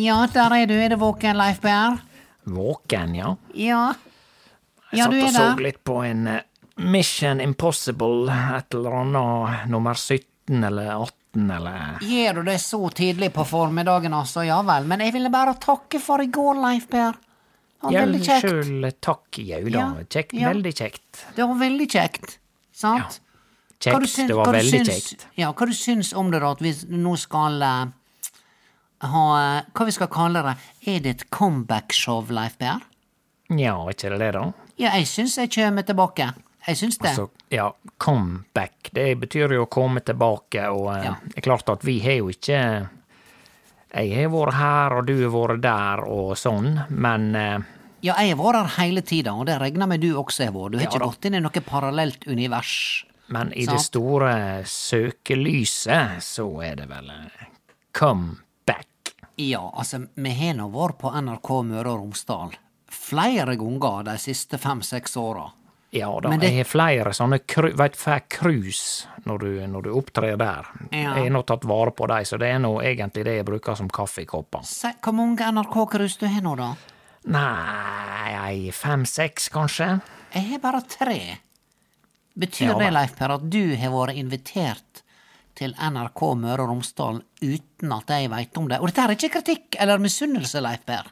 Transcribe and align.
Ja, 0.00 0.20
der 0.32 0.54
er 0.56 0.66
du. 0.70 0.74
Er 0.80 0.88
det 0.94 0.98
våken, 1.00 1.36
Leif 1.38 1.60
Per? 1.64 1.98
Våken, 2.50 3.14
ja. 3.18 3.34
Ja. 3.54 3.82
Ja, 4.90 5.04
Satt 5.04 5.12
du 5.12 5.20
og 5.20 5.28
er 5.28 5.34
så 5.36 5.48
litt 5.62 5.82
på 5.86 6.00
en 6.06 6.26
eh, 6.26 6.40
Mission 6.82 7.40
Impossible, 7.44 8.26
et 8.56 8.74
eller 8.74 8.96
annet 9.04 9.66
nummer 9.70 9.94
17 9.94 10.64
eller 10.66 10.88
18 10.96 11.50
eller 11.54 12.00
Gjør 12.02 12.40
du 12.40 12.42
det 12.48 12.56
så 12.64 12.80
tidlig 12.96 13.28
på 13.36 13.44
formiddagen, 13.46 14.14
altså? 14.16 14.42
Ja 14.48 14.62
vel. 14.66 14.88
Men 14.90 15.04
jeg 15.04 15.14
ville 15.14 15.30
bare 15.30 15.54
takke 15.62 16.00
for 16.02 16.24
i 16.24 16.26
går, 16.32 16.58
Leif 16.64 16.88
Per. 16.90 17.12
Det 17.80 17.86
var 17.86 17.94
veldig 18.02 18.20
kjekt. 18.26 18.48
sjøl 18.48 18.88
takk, 19.00 19.38
jau 19.40 19.60
da. 19.70 19.78
Ja, 19.78 19.84
Kjekt, 20.10 20.34
ja. 20.36 20.48
veldig 20.50 20.72
kjekt. 20.76 21.22
Det 21.36 21.46
var 21.48 21.60
veldig 21.62 21.86
kjekt. 21.94 22.34
Sant? 22.76 23.20
Ja. 23.20 23.26
Kjekt, 23.80 24.10
syns- 24.12 24.28
det 24.28 24.36
var 24.36 24.50
veldig 24.52 24.80
syns- 24.82 24.90
kjekt. 25.12 25.26
Ja, 25.40 25.52
hva 25.56 25.66
du 25.70 25.72
syns 25.72 26.10
om 26.12 26.28
det, 26.34 26.40
da? 26.42 26.50
At 26.56 26.60
vi 26.66 26.74
nå 26.98 27.14
skal 27.16 27.62
eh, 27.62 27.86
ha 29.02 29.24
eh, 29.58 29.62
Hva 29.74 29.86
vi 29.88 29.92
skal 29.96 30.08
kalle 30.12 30.42
det? 30.44 30.54
Er 30.92 31.00
det 31.04 31.10
et 31.16 31.24
comeback-show, 31.30 32.26
Leif 32.30 32.58
Per? 32.60 32.80
Ja, 33.50 33.74
er 33.82 33.90
ikke 33.94 34.10
det 34.12 34.18
det, 34.22 34.30
da? 34.36 34.44
Ja, 34.80 34.92
jeg 34.96 35.08
syns 35.10 35.36
jeg 35.40 35.50
kommer 35.54 35.82
tilbake. 35.84 36.30
Jeg 36.66 36.76
syns 36.76 36.98
det. 37.00 37.08
Altså, 37.10 37.28
ja, 37.50 37.70
comeback, 37.98 38.90
det 38.92 39.06
betyr 39.22 39.54
jo 39.56 39.64
å 39.64 39.68
komme 39.72 40.00
tilbake, 40.04 40.66
og 40.70 40.90
eh, 40.94 41.04
Ja. 41.08 41.14
det 41.24 41.38
er 41.40 41.46
klart 41.48 41.68
at 41.72 41.84
vi 41.84 41.98
har 42.04 42.18
jo 42.20 42.28
ikke 42.30 42.60
Jeg 43.90 44.12
har 44.14 44.28
vært 44.30 44.54
her, 44.54 44.92
og 45.00 45.06
du 45.08 45.14
har 45.22 45.32
vært 45.34 45.62
der, 45.64 46.04
og 46.06 46.36
sånn, 46.38 46.84
men 46.90 47.34
eh, 47.34 47.58
Ja, 48.04 48.14
jeg 48.20 48.36
har 48.36 48.42
vært 48.44 48.60
her 48.60 48.84
hele 48.84 49.02
tida, 49.02 49.32
og 49.34 49.46
det 49.48 49.58
regner 49.60 49.88
med 49.90 50.00
du 50.04 50.12
også 50.14 50.44
har 50.46 50.52
vært. 50.54 50.72
Du 50.72 50.78
har 50.78 50.84
Ja 50.86 50.90
ikke 50.92 51.08
gått 51.08 51.24
inn 51.28 51.34
i 51.34 51.40
noe 51.40 51.60
parallelt 51.66 52.26
univers. 52.28 53.04
Men 53.28 53.52
i 53.54 53.64
Sant. 53.64 53.76
det 53.76 53.84
store 53.86 54.32
søkelyset 54.66 56.22
så 56.24 56.46
er 56.66 56.76
det 56.80 56.86
vel 56.90 57.10
comeback. 57.92 58.46
Ja, 59.40 59.62
altså, 59.72 60.02
vi 60.20 60.32
har 60.36 60.54
nå 60.58 60.66
vært 60.74 60.98
på 61.00 61.12
NRK 61.16 61.50
Møre 61.70 61.94
og 61.94 62.02
Romsdal 62.02 62.52
flere 62.90 63.54
ganger 63.56 64.04
de 64.10 64.16
siste 64.20 64.58
fem-seks 64.60 65.16
åra. 65.20 65.46
Ja 65.94 66.08
da, 66.22 66.28
Men 66.30 66.38
det- 66.40 66.50
jeg 66.52 66.56
har 66.58 66.68
flere 66.70 67.12
sånne 67.14 67.38
veit 67.78 67.96
får 67.98 68.20
cruise 68.28 69.06
når 69.24 69.38
du, 69.38 69.66
når 69.66 69.82
du 69.82 69.90
opptrer 69.94 70.36
der. 70.38 70.66
Ja. 70.92 71.14
Jeg 71.16 71.24
har 71.24 71.30
nå 71.30 71.42
tatt 71.46 71.64
vare 71.64 71.90
på 71.90 72.06
dem, 72.06 72.24
så 72.24 72.38
det 72.38 72.48
er 72.52 72.58
nå 72.62 72.76
egentlig 72.82 73.24
det 73.24 73.36
jeg 73.40 73.44
bruker 73.46 73.74
som 73.76 73.88
kaffekopper. 73.88 74.62
Se, 74.64 74.92
Hvor 75.02 75.12
mange 75.14 75.38
NRK-cruise 75.50 76.18
du 76.18 76.26
har 76.26 76.40
nå, 76.42 76.56
da? 76.56 76.74
Nei, 77.26 78.70
fem-seks, 78.72 79.48
kanskje? 79.50 80.00
Jeg 80.34 80.46
har 80.50 80.58
bare 80.62 80.82
tre. 80.86 81.38
Betyr 82.38 82.66
Ja, 82.70 82.78
det. 82.78 82.92
Leif 82.92 83.16
Per, 83.16 83.30
at 83.34 83.50
du 83.50 83.76
har 83.76 83.90
vært 83.90 84.16
invitert 84.16 85.02
til 85.60 85.74
NRK 85.76 86.20
Møre 86.40 86.64
og 86.64 86.72
Romsdal 86.72 87.20
uten 87.44 87.92
at 87.96 88.12
jeg 88.14 88.30
veit 88.32 88.60
om 88.60 88.68
det? 88.70 88.80
Og 88.80 88.88
dette 88.90 89.04
er 89.04 89.14
ikke 89.16 89.32
kritikk 89.36 89.80
eller 89.80 90.00
misunnelse, 90.02 90.62
Leif 90.64 90.86
Per. 90.88 91.10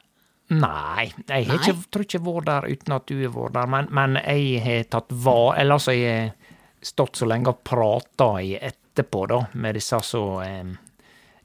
Nei, 0.49 1.05
jeg 1.29 1.45
Nei? 1.45 1.59
ikke, 1.59 1.75
tror 1.93 2.05
ikke 2.05 2.17
jeg 2.17 2.23
har 2.25 2.33
vært 2.33 2.49
der 2.49 2.67
uten 2.73 2.95
at 2.95 3.07
du 3.11 3.15
har 3.19 3.33
vært 3.35 3.57
der, 3.59 3.71
men, 3.75 3.89
men 3.93 4.19
jeg 4.23 4.61
har 4.65 4.87
tatt 4.95 5.13
var... 5.13 5.53
Eller 5.61 5.77
altså, 5.77 5.93
jeg 5.93 6.31
har 6.31 6.87
stått 6.89 7.21
så 7.21 7.27
lenge 7.29 7.53
og 7.53 7.61
prata 7.67 8.29
i 8.41 8.55
etterpå, 8.57 9.25
da, 9.29 9.43
med 9.61 9.77
disse 9.77 9.99
som 10.07 10.39
eh, 10.41 10.71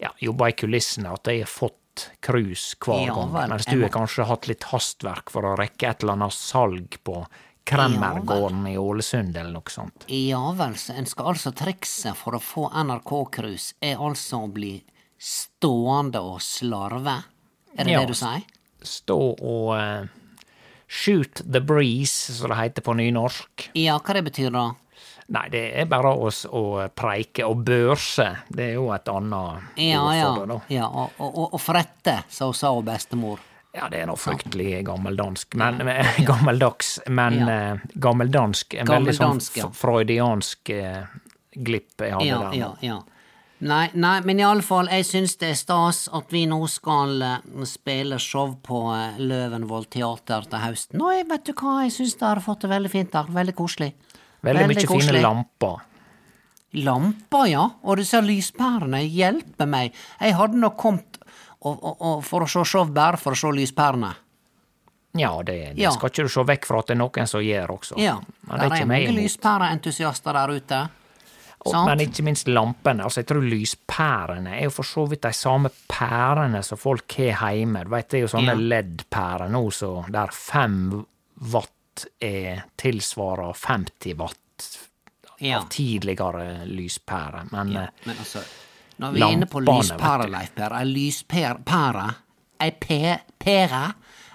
ja, 0.00 0.12
jobber 0.25 0.54
i 0.54 0.56
kulissene, 0.56 1.12
at 1.12 1.28
jeg 1.28 1.44
har 1.44 1.53
fått 1.53 2.09
cruise 2.25 2.78
hver 2.81 3.04
Ja, 3.04 3.14
gang. 3.14 3.34
Mens 3.53 3.69
du 3.69 3.76
har 3.82 3.93
kanskje 3.94 4.26
hatt 4.26 4.48
litt 4.50 4.64
hastverk 4.72 5.31
for 5.31 5.47
å 5.47 5.56
rekke 5.60 5.91
et 5.91 6.03
eller 6.03 6.16
annet 6.16 6.34
salg 6.34 6.97
på 7.04 7.20
Kremmergården 7.64 8.66
i 8.66 8.76
Ålesund, 8.78 9.36
eller 9.36 9.50
noe 9.56 9.70
sånt. 9.72 10.04
Ja 10.12 10.42
vel, 10.58 10.75
så 10.76 10.92
en 10.98 11.06
skal 11.08 11.30
altså 11.32 11.52
trikset 11.56 12.16
for 12.19 12.36
å 12.36 12.42
få 12.42 12.66
NRK-cruise 12.84 13.75
er 13.80 13.97
altså 14.04 14.42
å 14.44 14.50
bli 14.52 14.75
stående 15.19 16.20
og 16.20 16.43
slarve? 16.44 17.22
Er 17.76 17.84
det 17.88 17.93
Ja. 17.96 18.00
det 18.05 18.12
du 18.12 18.14
sier? 18.14 18.43
Stå 18.84 19.16
og 19.40 19.70
uh, 19.75 20.05
shoot 20.87 21.40
the 21.50 21.61
breeze, 21.61 22.34
som 22.37 22.50
det 22.52 22.58
heter 22.61 22.82
på 22.84 22.94
nynorsk. 22.94 23.70
Ja, 23.75 23.96
hva 23.99 24.14
det 24.19 24.25
betyr 24.28 24.50
da? 24.52 24.67
Nei, 25.32 25.46
det 25.49 25.62
er 25.81 25.87
bare 25.88 26.10
oss 26.20 26.43
å 26.44 26.84
preike 26.93 27.46
og 27.49 27.62
børse. 27.64 28.26
Det 28.52 28.67
er 28.69 28.75
jo 28.76 28.90
et 28.93 29.08
annet 29.08 29.81
Ja, 29.81 30.02
ord 30.05 30.14
ja, 30.19 30.26
for 30.34 30.44
det, 30.44 30.52
da. 30.52 30.60
ja 30.69 30.87
og, 30.93 31.10
og, 31.19 31.55
og 31.56 31.60
frette, 31.64 32.19
så 32.28 32.50
sa 32.52 32.75
bestemor. 32.84 33.40
Ja, 33.75 33.88
det 33.91 34.05
er 34.05 34.06
nå 34.06 34.15
fryktelig 34.21 34.85
gammeldansk, 34.87 35.56
men 35.59 35.81
gammeldags, 36.31 37.00
men 37.11 37.41
Ja. 37.43 37.49
eh, 37.75 37.81
gammeldansk. 37.99 38.75
En 38.79 38.87
veldig 38.93 39.15
sånn 39.17 39.41
ja. 39.59 39.67
freudiansk 39.75 40.71
eh, 40.71 41.03
glipp 41.55 41.99
jeg 42.05 42.12
hadde 42.15 42.29
Ja, 42.29 42.38
der. 42.44 42.55
ja, 42.61 42.71
ja. 42.81 43.00
Nei, 43.65 43.87
nei, 43.94 44.19
men 44.26 44.41
iallfall, 44.43 44.88
jeg 44.93 45.06
syns 45.09 45.37
det 45.41 45.49
er 45.55 45.56
stas 45.56 46.03
at 46.12 46.32
vi 46.35 46.43
nå 46.50 46.59
skal 46.69 47.23
eh, 47.23 47.65
spille 47.71 48.19
show 48.21 48.53
på 48.67 48.81
eh, 48.93 49.19
Løvenvoll 49.23 49.87
teater 49.91 50.44
til 50.50 50.61
høsten. 50.61 51.00
Og 51.03 51.15
jeg 51.15 51.27
vet 51.31 51.47
du 51.49 51.53
hva, 51.55 51.79
jeg 51.87 51.94
syns 51.97 52.15
det 52.20 52.27
har 52.29 52.43
fått 52.44 52.67
det 52.67 52.70
veldig 52.75 52.91
fint 52.93 53.12
der. 53.15 53.31
Veldig 53.41 53.55
koselig. 53.59 53.91
Veldig, 54.44 54.67
mye 54.70 54.87
koselig. 54.87 55.19
fine 55.19 55.23
lamper. 55.25 55.82
Lamper, 56.85 57.47
ja. 57.49 57.65
Og 57.87 57.99
disse 58.03 58.19
lyspærene 58.27 59.00
hjelper 59.06 59.69
meg. 59.70 59.94
Jeg 60.20 60.35
hadde 60.37 60.59
nok 60.61 60.77
kommet 60.82 61.20
og, 61.64 61.78
og, 61.82 61.96
og 62.00 62.25
for 62.25 62.44
å 62.44 62.49
se 62.50 62.64
show 62.64 62.84
for 63.19 63.32
å 63.32 63.37
se 63.37 63.46
lyspærene. 63.52 64.14
Ja, 65.16 65.43
det, 65.43 65.75
det 65.76 65.82
Ja. 65.82 65.90
skal 65.94 66.11
ikke 66.11 66.25
du 66.26 66.28
se 66.28 66.40
vekk 66.43 66.66
fra 66.66 66.78
at 66.81 66.87
det 66.90 66.96
er 66.96 66.99
noen 66.99 67.26
som 67.31 67.40
gjør 67.40 67.70
også. 67.78 67.99
Ja. 68.02 68.16
Men 68.49 68.58
det 68.58 68.66
er 68.72 68.82
er 68.82 68.87
mange 68.87 69.12
lyspæreentusiaster 69.14 70.32
der 70.32 70.49
ute. 70.56 70.88
Og- 71.66 71.87
Men 71.87 72.00
ikke 72.00 72.22
minst 72.22 72.46
lampene. 72.49 73.05
Altså, 73.05 73.22
jeg 73.22 73.26
tror 73.26 73.43
lyspærene 73.43 74.58
er 74.58 74.64
jo 74.64 74.70
for 74.70 74.82
så 74.84 75.06
vidt 75.08 75.22
de 75.22 75.32
samme 75.32 75.70
pærene 75.88 76.62
som 76.62 76.76
folk 76.76 77.12
har 77.16 77.52
hjemme. 77.55 77.84
Du 77.84 77.90
vet, 77.90 78.08
det 78.10 78.19
er 78.19 78.26
jo 78.26 78.32
sånne 78.37 78.52
Ja. 78.52 78.55
LED-pærer 78.82 79.49
nå, 79.50 79.70
så 79.72 80.05
der 80.10 80.26
fem 80.32 81.06
watt 81.40 82.06
er 82.20 82.64
tilsvarer 82.76 83.55
50 83.55 84.14
watt 84.19 84.37
Ja. 85.40 85.58
av 85.60 85.69
tidligere 85.70 86.67
lyspærer. 86.67 87.50
Men 87.52 87.72
Ja, 87.72 87.81
eh, 87.84 87.88
men 88.05 88.17
altså, 88.17 88.44
når 88.99 89.12
vi 89.14 89.23
er 89.23 89.32
inne 89.35 89.46
på 89.50 89.61
lyspære. 89.64 90.29
Leif 90.31 90.55
Per, 90.55 90.75
ei 90.79 90.85
lyspære, 90.91 92.06
ei 92.61 92.70
pære, 92.70 93.85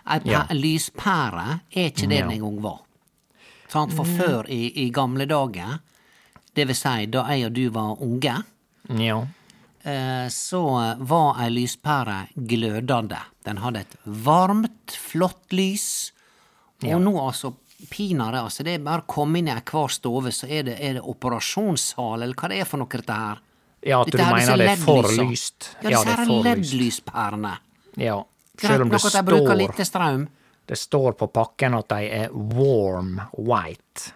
ei 0.09 0.21
Ja. 0.25 0.43
lyspære 0.51 1.59
er 1.71 1.85
ikke 1.91 2.07
det 2.09 2.21
den 2.23 2.31
en 2.31 2.41
gang 2.41 2.61
var. 2.63 2.79
Sant? 3.69 3.93
For 3.93 4.03
før, 4.03 4.49
i, 4.49 4.85
i 4.85 4.89
gamle 4.89 5.25
dager, 5.29 5.79
det 6.55 6.67
vil 6.67 6.75
si 6.75 7.05
da 7.05 7.23
jeg 7.29 7.45
og 7.45 7.53
du 7.53 7.69
var 7.69 8.01
unge, 8.01 8.35
ja. 8.97 9.19
eh, 9.85 10.27
så 10.33 10.95
var 10.99 11.39
ei 11.43 11.49
lyspære 11.53 12.27
glødende. 12.35 13.19
Den 13.45 13.57
hadde 13.57 13.79
et 13.85 13.95
varmt, 14.05 14.91
flott 14.97 15.53
lys, 15.53 16.11
og 16.83 17.01
nå 17.01 17.13
altså 17.21 17.53
pinadø, 17.91 18.41
altså, 18.43 18.63
det 18.63 18.73
er 18.75 18.83
bare 18.83 19.05
å 19.05 19.07
komme 19.07 19.39
inn 19.39 19.47
i 19.47 19.53
hver 19.55 19.87
stove, 19.93 20.31
så 20.35 20.47
er 20.51 20.63
det, 20.67 20.77
er 20.83 20.97
det 20.97 21.01
operasjonssal, 21.05 22.23
eller 22.23 22.35
hva 22.35 22.49
det 22.51 22.59
er 22.59 22.67
for 22.67 22.81
noe, 22.81 22.89
dette 22.91 23.13
her. 23.15 23.39
Ja, 23.81 24.01
at 24.01 24.11
du 24.11 24.17
mener 24.17 24.57
det 24.57 24.67
er 24.73 24.75
for 24.81 25.07
lyst. 25.07 25.69
Ja, 25.83 25.89
Ja, 25.89 26.03
disse 26.03 26.05
det 26.05 26.13
er 26.13 26.25
her. 26.25 26.43
LED-lyspærene. 26.55 27.53
Ja. 27.97 28.23
Selv 28.59 28.81
om 28.83 28.89
det 28.91 28.99
står 28.99 29.15
de 29.21 29.23
bruker 29.31 29.55
lite 29.55 29.85
strøm. 29.85 30.27
det 30.67 30.77
står 30.77 31.11
på 31.17 31.27
pakken 31.33 31.73
at 31.73 31.87
de 31.89 32.09
er 32.11 32.29
warm 32.33 33.19
white. 33.37 34.11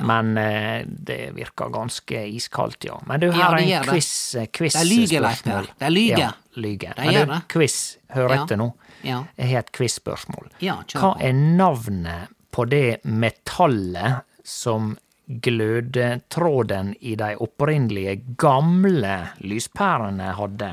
Men 0.00 0.36
eh, 0.38 0.84
det 0.86 1.32
virker 1.36 1.68
ganske 1.70 2.22
iskaldt, 2.36 2.84
ja. 2.84 2.98
Men 3.06 3.20
du, 3.20 3.26
Ja, 3.26 3.32
her 3.32 3.56
det 3.56 3.62
er 3.64 3.68
gjør 3.68 3.82
en 3.86 3.90
quiz, 3.94 4.34
eh, 4.34 4.46
quiz 4.52 4.72
De 4.74 4.84
lyver, 4.84 5.20
Leif 5.22 5.42
Per. 5.44 5.68
De 5.78 5.90
lyver. 5.90 6.18
Ja, 6.18 6.30
lyger. 6.56 6.94
De 6.96 7.02
Men 7.04 7.14
gjør 7.14 7.26
du, 7.26 7.32
det. 7.32 7.42
quiz, 7.48 7.76
hør 8.10 8.28
Ja. 8.34 8.42
etter 8.44 8.56
nå. 8.56 8.72
Ja. 9.04 9.24
Jeg 9.38 9.48
har 9.50 9.58
et 9.58 9.72
quiz-spørsmål. 9.72 10.48
Ja, 10.60 10.76
Hva 10.94 11.16
er 11.20 11.32
navnet 11.32 12.28
på 12.50 12.64
det 12.68 13.00
metallet 13.04 14.22
som 14.44 14.96
glødetråden 15.28 16.94
i 17.00 17.14
de 17.18 17.32
opprinnelige 17.42 18.20
gamle 18.38 19.16
lyspærene 19.42 20.32
hadde? 20.38 20.70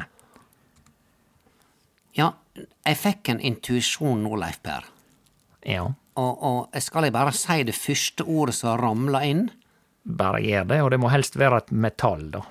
Ja, 2.14 2.32
jeg 2.86 2.98
fikk 3.02 3.32
en 3.34 3.42
intuisjon 3.42 4.22
nå, 4.26 4.36
Leif 4.38 4.60
Per. 4.64 4.86
Ja, 5.66 5.88
Og, 6.14 6.44
og 6.46 6.76
skal 6.84 7.08
jeg 7.08 7.14
bare 7.16 7.32
si 7.34 7.64
det 7.66 7.74
første 7.74 8.22
ordet 8.30 8.54
som 8.60 8.76
ramla 8.78 9.24
inn? 9.26 9.48
bare 10.06 10.42
gjør 10.44 10.66
det, 10.68 10.78
og 10.84 10.90
det 10.92 10.98
må 11.00 11.08
helst 11.10 11.38
være 11.40 11.58
et 11.62 11.70
metall, 11.72 12.26
da. 12.34 12.42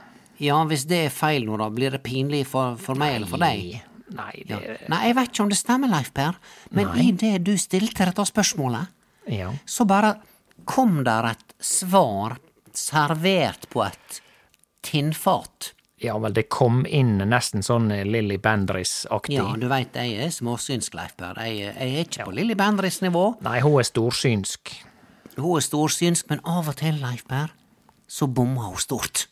Ja, 0.40 0.56
hvis 0.64 0.86
det 0.88 1.02
er 1.06 1.10
feil 1.12 1.44
nå, 1.44 1.58
da 1.60 1.66
blir 1.70 1.92
det 1.92 2.00
pinlig 2.02 2.46
for, 2.48 2.78
for 2.80 2.96
meg 2.98 3.18
eller 3.18 3.28
for 3.28 3.38
deg? 3.42 3.82
Nei, 4.16 4.42
Ja. 4.48 4.56
Nei, 4.88 5.00
jeg 5.10 5.16
vet 5.18 5.28
ikke 5.30 5.42
om 5.44 5.50
det 5.52 5.58
stemmer, 5.60 5.90
Leif 5.92 6.08
Per, 6.16 6.38
men 6.72 6.88
Nei. 6.88 7.04
i 7.04 7.12
det 7.12 7.34
du 7.44 7.52
stilte 7.60 8.08
dette 8.08 8.24
spørsmålet, 8.26 8.88
Ja. 9.28 9.52
så 9.68 9.84
bare 9.86 10.14
kom 10.68 11.02
der 11.04 11.32
et 11.32 11.54
svar 11.62 12.38
servert 12.72 13.68
på 13.70 13.84
et 13.86 14.20
tinnfat. 14.82 15.72
ja 16.02 16.16
vel, 16.18 16.32
det 16.34 16.48
kom 16.50 16.82
inn 16.86 17.18
nesten 17.30 17.62
sånn 17.62 17.86
Lilly 17.88 18.38
Bendriss-aktig. 18.42 19.36
Ja, 19.36 19.52
du 19.54 19.68
veit 19.70 19.94
jeg 19.94 20.16
er 20.24 20.32
småsynsk, 20.34 20.96
Leif 20.98 21.14
Per. 21.16 21.38
Jeg, 21.46 21.68
jeg 21.76 21.92
er 21.92 22.00
ikke 22.02 22.26
på 22.26 22.34
Lilly 22.34 22.56
Bendriss 22.58 22.98
nivå. 23.04 23.36
Nei, 23.46 23.60
hun 23.62 23.78
er 23.78 23.86
storsynsk. 23.86 24.72
Hun 25.36 25.52
er 25.60 25.62
storsynsk, 25.64 26.26
men 26.32 26.42
av 26.42 26.72
og 26.72 26.76
til, 26.80 26.98
Leif 27.04 27.22
Per, 27.30 27.54
så 28.10 28.26
bommer 28.26 28.72
hun 28.72 28.82
stort. 28.82 29.28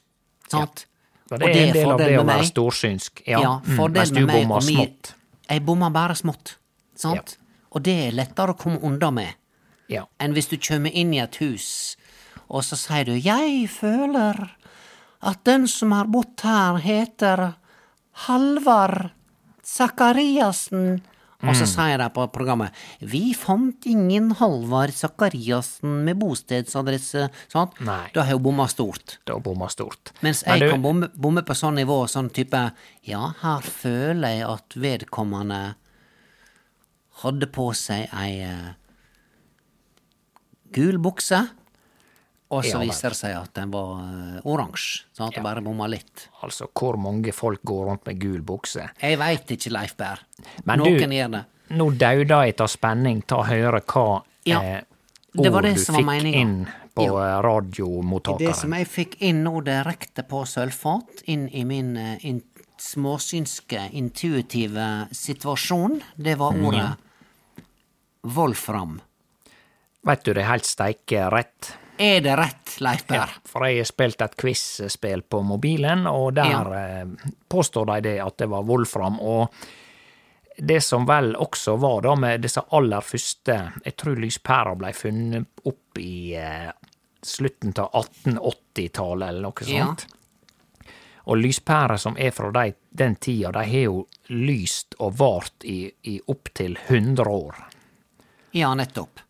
Sant? 0.50 0.86
Og 1.30 1.38
det 1.42 1.50
er 1.50 1.58
en 1.66 1.74
del 1.74 1.90
av 1.90 1.98
det 1.98 2.14
å 2.20 2.24
være 2.26 2.46
storsynsk. 2.48 3.24
Ja, 3.26 3.42
Ja, 3.42 3.52
mm, 3.66 3.82
mens 3.96 4.14
du 4.14 4.22
bommer 4.26 4.62
smått. 4.64 5.12
Jeg 5.50 5.66
bommer 5.66 5.90
bare 5.90 6.14
smått. 6.18 6.56
Sant? 6.94 7.36
Og 7.70 7.82
det 7.82 7.98
er 8.06 8.14
lettere 8.14 8.54
å 8.54 8.58
komme 8.58 8.78
unna 8.86 9.10
med 9.14 9.39
Ja. 9.90 10.04
enn 10.20 10.32
hvis 10.36 10.48
du 10.48 10.56
kommer 10.56 10.90
inn 10.94 11.12
i 11.14 11.18
et 11.20 11.36
hus, 11.42 11.96
og 12.48 12.62
så 12.62 12.76
sier 12.78 13.04
du 13.04 13.12
'Jeg 13.18 13.68
føler 13.68 14.50
at 15.22 15.44
den 15.44 15.66
som 15.68 15.92
har 15.92 16.06
bodd 16.06 16.40
her, 16.42 16.76
heter 16.78 17.54
Halvard 18.26 19.10
Sakariassen'. 19.64 21.00
Og 21.42 21.54
så 21.56 21.64
sier 21.64 21.96
de 21.96 22.08
på 22.12 22.26
programmet 22.32 22.70
'Vi 23.00 23.32
fant 23.34 23.86
ingen 23.86 24.30
Halvard 24.36 24.90
Sakariassen 24.92 26.04
med 26.04 26.18
bostedsadresse'. 26.20 27.30
Sant? 27.48 27.80
Nei. 27.80 28.10
Da 28.12 28.22
har 28.22 28.32
hun 28.34 28.42
bomma 28.42 28.66
stort. 28.68 29.18
Da 29.24 29.38
bomma 29.38 29.68
stort. 29.70 30.12
Mens 30.22 30.44
Men 30.46 30.58
jeg 30.58 30.68
du- 30.68 30.70
kan 30.72 30.82
bomme, 30.82 31.08
bomme 31.16 31.42
på 31.42 31.54
sånn 31.54 31.76
nivå, 31.76 32.06
sånn 32.08 32.30
type 32.32 32.72
Ja, 33.04 33.32
her 33.40 33.60
føler 33.60 34.28
jeg 34.38 34.42
at 34.48 34.68
vedkommende 34.76 35.74
hadde 37.22 37.46
på 37.46 37.74
seg 37.74 38.08
ei 38.12 38.40
eh, 38.40 38.74
gul 40.72 40.98
bukse, 40.98 41.48
og 42.50 42.64
så 42.64 42.72
Ja 42.72 42.78
viser 42.82 43.10
det 43.14 43.16
seg 43.16 43.36
at 43.38 43.52
den 43.54 43.70
var 43.70 44.00
eh, 44.02 44.40
oransje. 44.44 45.04
Sånn 45.14 45.28
at 45.28 45.34
det 45.34 45.42
bare 45.44 45.62
bomma 45.62 45.86
litt. 45.88 46.28
Altså, 46.42 46.66
hvor 46.74 46.96
mange 46.98 47.32
folk 47.32 47.62
går 47.62 47.86
rundt 47.86 48.06
med 48.06 48.18
gul 48.20 48.40
bukse? 48.42 48.88
Jeg 49.00 49.18
veit 49.18 49.46
ikke, 49.54 49.70
Leif 49.70 49.96
Berr. 49.96 50.18
Men 50.64 50.78
Noen 50.82 50.98
du- 50.98 51.16
gjør 51.16 51.30
det. 51.36 51.44
Nå 51.70 51.90
dauda 51.96 52.40
jeg 52.46 52.60
av 52.60 52.66
spenning. 52.68 53.22
til 53.26 53.36
å 53.36 53.44
høre 53.46 53.80
hva 53.86 54.22
Ja, 54.44 54.60
eh, 54.60 54.80
ord 55.38 55.44
det 55.44 55.52
du 55.52 55.84
fikk 55.94 56.04
meningen. 56.04 56.34
inn 56.34 56.66
på 56.96 57.04
Ja. 57.04 57.38
eh, 57.38 57.42
radiomottakeren. 57.42 58.38
Det 58.48 58.56
som 58.56 58.72
jeg 58.72 58.86
fikk 58.88 59.16
inn 59.20 59.44
nå 59.44 59.62
direkte 59.62 60.26
på 60.26 60.42
sølvfat, 60.44 61.22
inn 61.26 61.48
i 61.54 61.62
min 61.64 61.96
eh, 61.96 62.18
in 62.26 62.42
småsynske, 62.78 63.92
intuitive 63.92 65.06
situasjon, 65.12 66.02
det 66.18 66.36
var 66.38 66.52
Mm, 66.52 66.64
ordet 66.66 66.96
Vet 70.06 70.24
du, 70.24 70.32
det 70.34 70.40
er 70.44 70.48
helt 70.54 70.64
steike 70.68 71.26
rett. 71.32 71.74
Er 72.00 72.20
det 72.24 72.36
rett, 72.40 72.76
Leif 72.80 73.02
Ja, 73.12 73.26
for 73.44 73.66
jeg 73.68 73.82
har 73.82 73.88
spilt 73.90 74.22
et 74.24 74.36
quiz-spill 74.40 75.20
på 75.28 75.42
mobilen, 75.44 76.06
og 76.08 76.32
der 76.38 76.48
Ja. 76.50 77.00
eh, 77.02 77.06
påstår 77.48 77.86
de 77.86 78.00
det 78.00 78.20
at 78.24 78.36
det 78.38 78.48
var 78.48 78.62
Wolfram. 78.64 79.18
Og 79.20 79.52
det 80.56 80.80
som 80.82 81.04
vel 81.06 81.34
også 81.36 81.76
var 81.78 82.00
da 82.02 82.14
med 82.16 82.40
disse 82.40 82.60
aller 82.72 83.00
første 83.00 83.72
Jeg 83.84 83.96
tror 83.96 84.16
lyspæra 84.16 84.74
ble 84.76 84.92
funnet 84.92 85.46
opp 85.66 85.98
i 85.98 86.34
eh, 86.36 86.70
slutten 87.22 87.74
av 87.78 87.90
1880-tallet, 87.92 89.28
eller 89.28 89.42
noe 89.42 89.66
Ja. 89.68 89.84
sånt. 89.86 90.06
Og 91.26 91.36
lyspærer 91.36 91.98
som 91.98 92.16
er 92.18 92.30
fra 92.30 92.50
de, 92.50 92.72
den 92.90 93.14
tida, 93.16 93.52
de 93.52 93.58
har 93.58 93.84
jo 93.84 94.06
lyst 94.30 94.94
og 94.98 95.18
vart 95.18 95.64
i, 95.64 95.92
i 96.04 96.18
opptil 96.26 96.78
100 96.88 97.28
år. 97.28 97.54
Ja, 98.52 98.72
nettopp. 98.74 99.20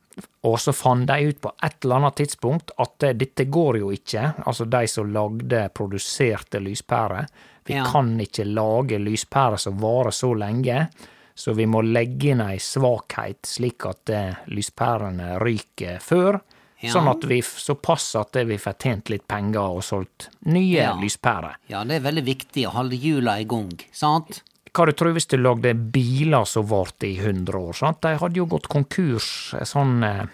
Og 0.45 0.57
så 0.61 0.73
fant 0.75 1.07
de 1.07 1.29
ut 1.29 1.41
på 1.41 1.53
et 1.63 1.85
eller 1.85 1.97
annet 2.01 2.17
tidspunkt 2.17 2.71
at 2.83 3.03
eh, 3.07 3.13
dette 3.17 3.45
går 3.53 3.79
jo 3.83 3.91
ikke, 3.95 4.35
altså 4.47 4.67
de 4.69 4.87
som 4.91 5.13
lagde, 5.13 5.69
produserte 5.77 6.61
lyspærer. 6.61 7.27
Vi 7.65 7.75
Ja. 7.75 7.85
kan 7.85 8.19
ikke 8.21 8.45
lage 8.49 8.99
lyspærer 8.99 9.59
som 9.59 9.79
varer 9.81 10.11
så 10.11 10.33
lenge, 10.35 10.89
så 11.35 11.55
vi 11.55 11.67
må 11.67 11.83
legge 11.83 12.31
inn 12.33 12.41
ei 12.41 12.57
svakhet 12.59 13.47
slik 13.47 13.87
at 13.87 14.11
eh, 14.11 14.35
lyspærene 14.49 15.39
ryker 15.41 16.01
før. 16.01 16.41
Ja. 16.81 16.95
Sånn 16.95 17.09
at 17.13 17.25
vi 17.29 17.43
så 17.45 17.75
såpass 17.75 18.15
at 18.17 18.39
vi 18.49 18.57
får 18.57 18.79
tjent 18.81 19.11
litt 19.13 19.27
penger 19.29 19.61
og 19.77 19.83
solgt 19.85 20.31
nye 20.49 20.81
Ja. 20.81 20.95
lyspærer. 20.97 21.57
Ja, 21.69 21.85
det 21.85 21.97
er 22.01 22.01
veldig 22.11 22.25
viktig 22.25 22.67
å 22.67 22.71
holde 22.73 22.97
hjula 22.97 23.39
i 23.41 23.45
gang, 23.45 23.73
sant? 23.93 24.43
Hva 24.73 24.87
du 24.87 24.93
tror 24.93 25.13
hvis 25.17 25.27
du 25.27 25.37
lagde 25.37 25.73
biler 25.75 26.45
som 26.47 26.67
varte 26.71 27.09
i 27.09 27.17
100 27.19 27.59
år? 27.59 27.73
Sant? 27.75 28.01
De 28.03 28.13
hadde 28.21 28.37
jo 28.39 28.47
gått 28.47 28.69
konkurs 28.71 29.55
eh, 29.59 29.65
sånn 29.67 30.03
eh, 30.07 30.27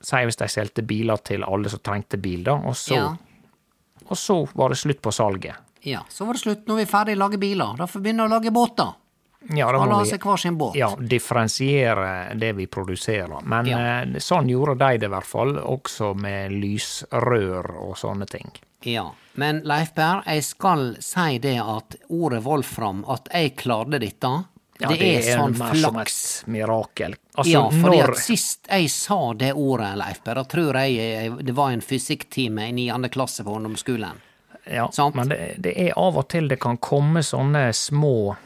Si 0.00 0.14
hvis 0.16 0.36
de 0.38 0.46
solgte 0.46 0.82
biler 0.86 1.16
til 1.26 1.42
alle 1.42 1.68
som 1.68 1.80
trengte 1.82 2.20
bil, 2.22 2.44
da, 2.46 2.52
og 2.54 2.76
så, 2.78 2.94
Ja. 2.94 3.16
og 4.06 4.16
så 4.16 4.36
var 4.54 4.68
det 4.70 4.78
slutt 4.78 5.00
på 5.02 5.10
salget. 5.12 5.56
Ja, 5.82 6.04
så 6.08 6.24
var 6.24 6.34
det 6.34 6.40
slutt. 6.44 6.66
Nå 6.68 6.76
er 6.78 6.84
vi 6.84 6.90
ferdig 6.92 7.16
å 7.16 7.18
lage 7.24 7.38
biler. 7.42 7.74
Da 7.76 7.86
får 7.86 7.98
vi 7.98 8.04
begynne 8.12 8.28
å 8.28 8.30
lage 8.30 8.52
båter. 8.54 8.94
Ja, 9.54 9.72
da 9.72 9.78
Alle 9.82 9.94
har 9.98 10.04
seg 10.06 10.20
hver 10.22 10.36
sin 10.38 10.56
båt. 10.58 10.74
ja, 10.78 10.88
differensiere 10.96 12.34
det 12.38 12.52
vi 12.56 12.66
produserer. 12.66 13.42
Men 13.44 13.66
Ja. 13.66 13.78
eh, 14.02 14.06
sånn 14.22 14.48
gjorde 14.48 14.78
de 14.78 14.98
det 14.98 15.06
i 15.10 15.12
hvert 15.12 15.26
fall, 15.26 15.56
også 15.58 16.14
med 16.16 16.52
lysrør 16.52 17.70
og 17.82 17.96
sånne 17.96 18.26
ting. 18.30 18.50
Ja, 18.86 19.12
men 19.34 19.60
Leif 19.66 19.94
Per, 19.94 20.22
jeg 20.26 20.44
skal 20.44 20.96
si 21.02 21.38
det 21.42 21.56
at 21.62 21.96
ordet 22.08 22.44
Wolfram, 22.44 23.04
at 23.08 23.28
jeg 23.32 23.56
klarte 23.56 23.98
dette, 23.98 24.30
Ja, 24.80 24.88
det, 24.94 25.00
er 25.02 25.38
sånn 25.40 25.56
mer 25.58 25.74
som 25.74 25.96
et 25.98 26.44
mirakel. 26.46 27.16
Altså, 27.34 27.50
ja, 27.50 27.64
fordi 27.70 27.98
når 27.98 28.14
sist 28.22 28.68
jeg 28.70 28.90
sa 28.94 29.32
det 29.34 29.52
ordet, 29.58 29.96
Leif 29.98 30.20
Per, 30.22 30.34
da 30.38 30.44
tror 30.44 30.74
jeg 30.78 30.94
jeg- 30.94 31.44
det 31.46 31.54
var 31.54 31.70
en 31.72 31.80
fysikktime 31.80 32.68
i 32.68 32.72
niende 32.72 33.08
klasse 33.10 33.42
på 33.44 33.56
ungdomsskolen. 33.56 34.20
Ja, 34.70 34.88
Sant? 34.92 35.14
men 35.16 35.28
det, 35.28 35.54
det 35.58 35.72
er 35.76 35.92
av 35.96 36.16
og 36.18 36.28
til 36.28 36.46
det 36.48 36.60
kan 36.60 36.76
komme 36.78 37.22
sånne 37.22 37.72
små 37.74 38.36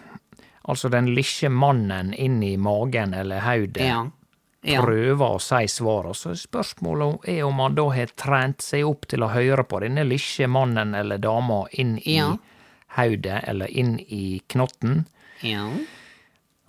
Altså 0.64 0.88
den 0.88 1.08
lille 1.14 1.48
mannen 1.50 2.12
inn 2.14 2.40
i 2.42 2.56
magen 2.56 3.12
eller 3.14 3.40
hodet 3.40 3.82
Ja. 3.84 4.04
Prøver 4.62 5.18
å 5.26 5.40
si 5.42 5.66
svaret, 5.66 6.14
så 6.16 6.36
spørsmålet 6.38 7.24
er 7.32 7.40
om 7.42 7.58
han 7.58 7.74
da 7.74 7.88
har 7.90 8.12
trent 8.14 8.62
seg 8.62 8.84
opp 8.86 9.08
til 9.10 9.24
å 9.26 9.30
høre 9.32 9.64
på 9.66 9.80
denne 9.82 10.04
lille 10.06 10.46
mannen 10.46 10.94
eller 10.94 11.18
dama 11.18 11.64
inn 11.72 11.96
i 12.04 12.14
Ja. 12.20 12.36
hodet 12.96 13.40
eller 13.48 13.66
inn 13.66 13.96
i 14.06 14.40
knotten, 14.48 15.06
Ja. 15.42 15.66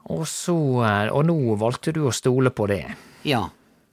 og 0.10 0.26
så 0.26 0.56
eh, 0.84 1.12
Og 1.14 1.26
nå 1.26 1.56
valgte 1.60 1.94
du 1.94 2.02
å 2.08 2.12
stole 2.14 2.50
på 2.50 2.68
det. 2.68 2.96
Ja. 3.24 3.50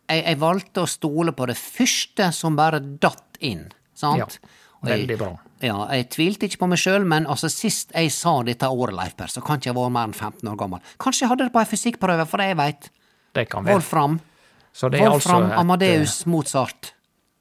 Jeg, 0.08 0.24
jeg 0.24 0.38
valgte 0.38 0.82
å 0.82 0.88
stole 0.88 1.32
på 1.32 1.46
det 1.46 1.56
første 1.56 2.32
som 2.32 2.56
bare 2.56 2.80
datt 2.80 3.36
inn, 3.40 3.68
sant? 3.94 4.38
Ja, 4.40 4.94
veldig 4.94 5.18
bra. 5.18 5.34
Ja, 5.60 5.86
jeg 5.92 6.08
tvilte 6.10 6.48
ikke 6.48 6.62
på 6.64 6.68
meg 6.72 6.78
sjøl, 6.80 7.04
men 7.04 7.26
altså 7.26 7.50
sist 7.52 7.92
jeg 7.94 8.10
sa 8.10 8.42
dette 8.42 8.64
året, 8.66 8.94
Leif 8.96 9.14
Per, 9.14 9.26
så 9.28 9.42
kan 9.44 9.58
ikke 9.60 9.68
jeg 9.70 9.76
være 9.76 9.92
mer 9.92 10.08
enn 10.08 10.14
15 10.16 10.48
år 10.48 10.56
gammel. 10.56 10.80
Kanskje 10.98 11.26
jeg 11.26 11.28
hadde 11.34 11.44
det 11.44 11.52
på 11.52 11.60
ei 11.60 11.68
fysikkprøve, 11.68 12.26
for 12.26 12.38
det 12.38 12.46
jeg 12.48 12.56
veit. 12.56 12.88
Det 13.32 13.44
kan 13.50 13.64
være. 13.64 13.74
Wolfram. 13.78 14.18
Så 14.72 14.88
det 14.88 15.00
Wolfram 15.00 15.42
altså 15.42 15.60
Amadeus 15.60 16.26
Mozart, 16.26 16.92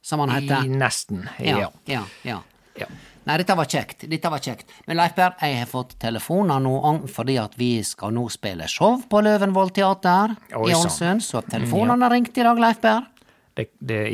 som 0.02 0.20
han 0.20 0.30
heter. 0.30 0.66
I 0.66 0.68
nesten. 0.68 1.30
Ja, 1.40 1.60
Ja. 1.60 1.72
ja, 1.86 2.04
ja. 2.24 2.42
ja. 2.76 2.88
Nei, 3.30 3.38
dette 3.38 3.54
var 3.56 3.66
kjekt. 3.70 4.08
Dette 4.10 4.30
var 4.32 4.42
kjekt. 4.42 4.72
Men 4.88 4.98
Leif 4.98 5.20
jeg 5.20 5.58
har 5.60 5.68
fått 5.70 6.00
telefoner 6.02 6.60
nå 6.64 6.74
fordi 7.14 7.36
at 7.38 7.54
vi 7.60 7.84
skal 7.86 8.14
nå 8.16 8.24
spille 8.34 8.66
show 8.68 9.04
på 9.10 9.22
Løvenvoll 9.22 9.70
teater 9.70 10.34
Oi, 10.56 10.72
i 10.72 10.74
sann. 10.74 10.88
Ålesund, 10.88 11.24
så 11.24 11.42
telefonene 11.46 12.10
ringte 12.10 12.42
i 12.42 12.48
dag, 12.48 12.58
Leif 12.58 12.82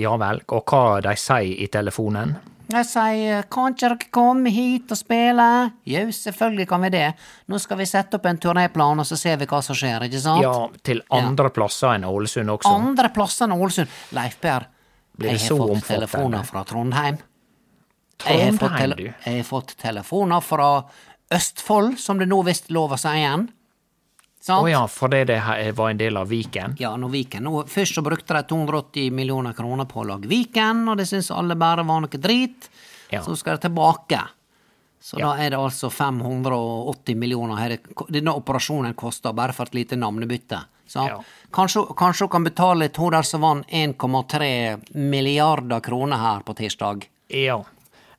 ja 0.01 0.17
vel. 0.17 0.41
Og 0.51 0.65
hva 0.65 0.99
de 1.05 1.15
sier 1.15 1.63
i 1.63 1.67
telefonen? 1.71 2.35
Jeg 2.71 2.87
sier, 2.89 3.45
kan 3.51 3.73
ikke 3.73 3.81
dere 3.85 4.09
komme 4.13 4.51
hit 4.53 4.91
og 4.91 4.97
spille? 4.97 5.47
Jau, 5.89 6.05
selvfølgelig 6.17 6.65
kan 6.69 6.85
vi 6.85 6.89
det. 6.95 7.05
Nå 7.51 7.59
skal 7.61 7.77
vi 7.77 7.87
sette 7.89 8.17
opp 8.17 8.25
en 8.29 8.39
turnéplan, 8.41 9.03
og 9.03 9.07
så 9.07 9.17
ser 9.19 9.37
vi 9.41 9.47
hva 9.49 9.61
som 9.65 9.77
skjer, 9.77 10.07
ikke 10.07 10.21
sant? 10.23 10.41
Ja, 10.43 10.55
til 10.85 11.03
andre 11.13 11.51
plasser 11.53 11.93
enn 11.93 12.07
Ålesund 12.09 12.55
også. 12.55 12.71
Andre 12.73 13.11
plasser 13.13 13.45
enn 13.47 13.57
Ålesund. 13.57 13.99
Leif 14.17 14.39
Per, 14.41 14.65
jeg 15.21 15.37
har 15.37 15.43
fått 15.45 15.75
omfattende? 15.77 15.91
telefoner 15.93 16.47
fra 16.49 16.63
Trondheim. 16.67 17.19
Trondheim, 18.25 18.95
du. 18.97 19.05
jeg 19.11 19.37
har 19.41 19.45
fått 19.47 19.75
telefoner 19.81 20.41
fra 20.41 20.69
Østfold, 21.35 21.99
som 21.99 22.19
det 22.21 22.27
nå 22.31 22.41
visst 22.47 22.71
lover 22.73 22.99
seg 23.01 23.21
igjen. 23.21 23.47
Sant? 24.45 24.61
oh 24.61 24.69
ja, 24.69 24.83
fordi 24.87 25.23
det 25.25 25.39
var 25.73 25.89
en 25.89 25.97
del 25.97 26.17
av 26.21 26.29
Viken? 26.29 26.75
Ja, 26.77 26.91
når 27.01 27.09
Viken. 27.15 27.47
Og 27.49 27.69
først 27.71 27.97
så 27.97 28.03
brukte 28.05 28.35
de 28.35 28.43
280 28.45 29.07
millioner 29.17 29.55
kroner 29.57 29.87
på 29.89 30.03
å 30.03 30.05
lage 30.05 30.29
Viken, 30.29 30.83
og 30.91 30.99
det 30.99 31.07
syntes 31.09 31.31
alle 31.33 31.57
bare 31.57 31.81
var 31.87 32.03
noe 32.03 32.19
drit. 32.21 32.67
Ja. 33.09 33.23
Så 33.25 33.33
skal 33.39 33.57
de 33.57 33.65
tilbake. 33.65 34.19
Så 35.01 35.17
Ja. 35.17 35.31
da 35.33 35.41
er 35.43 35.49
det 35.49 35.57
altså 35.57 35.89
580 35.89 37.15
millioner 37.17 37.55
her. 37.57 37.77
Denne 38.09 38.35
operasjonen 38.37 38.93
koster 38.93 39.33
bare 39.33 39.53
for 39.53 39.65
et 39.65 39.73
lite 39.73 39.95
navnebytte. 39.97 40.61
Så 40.87 41.07
Ja. 41.07 41.19
Kanskje, 41.51 41.87
hun 42.21 42.29
kan 42.29 42.43
betale 42.43 42.89
to 42.93 43.09
der 43.09 43.23
som 43.23 43.41
vant 43.41 43.65
1,3 43.67 44.77
milliarder 44.93 45.79
kroner 45.81 46.17
her 46.17 46.41
på 46.41 46.53
tirsdag. 46.53 47.07
Ja. 47.29 47.63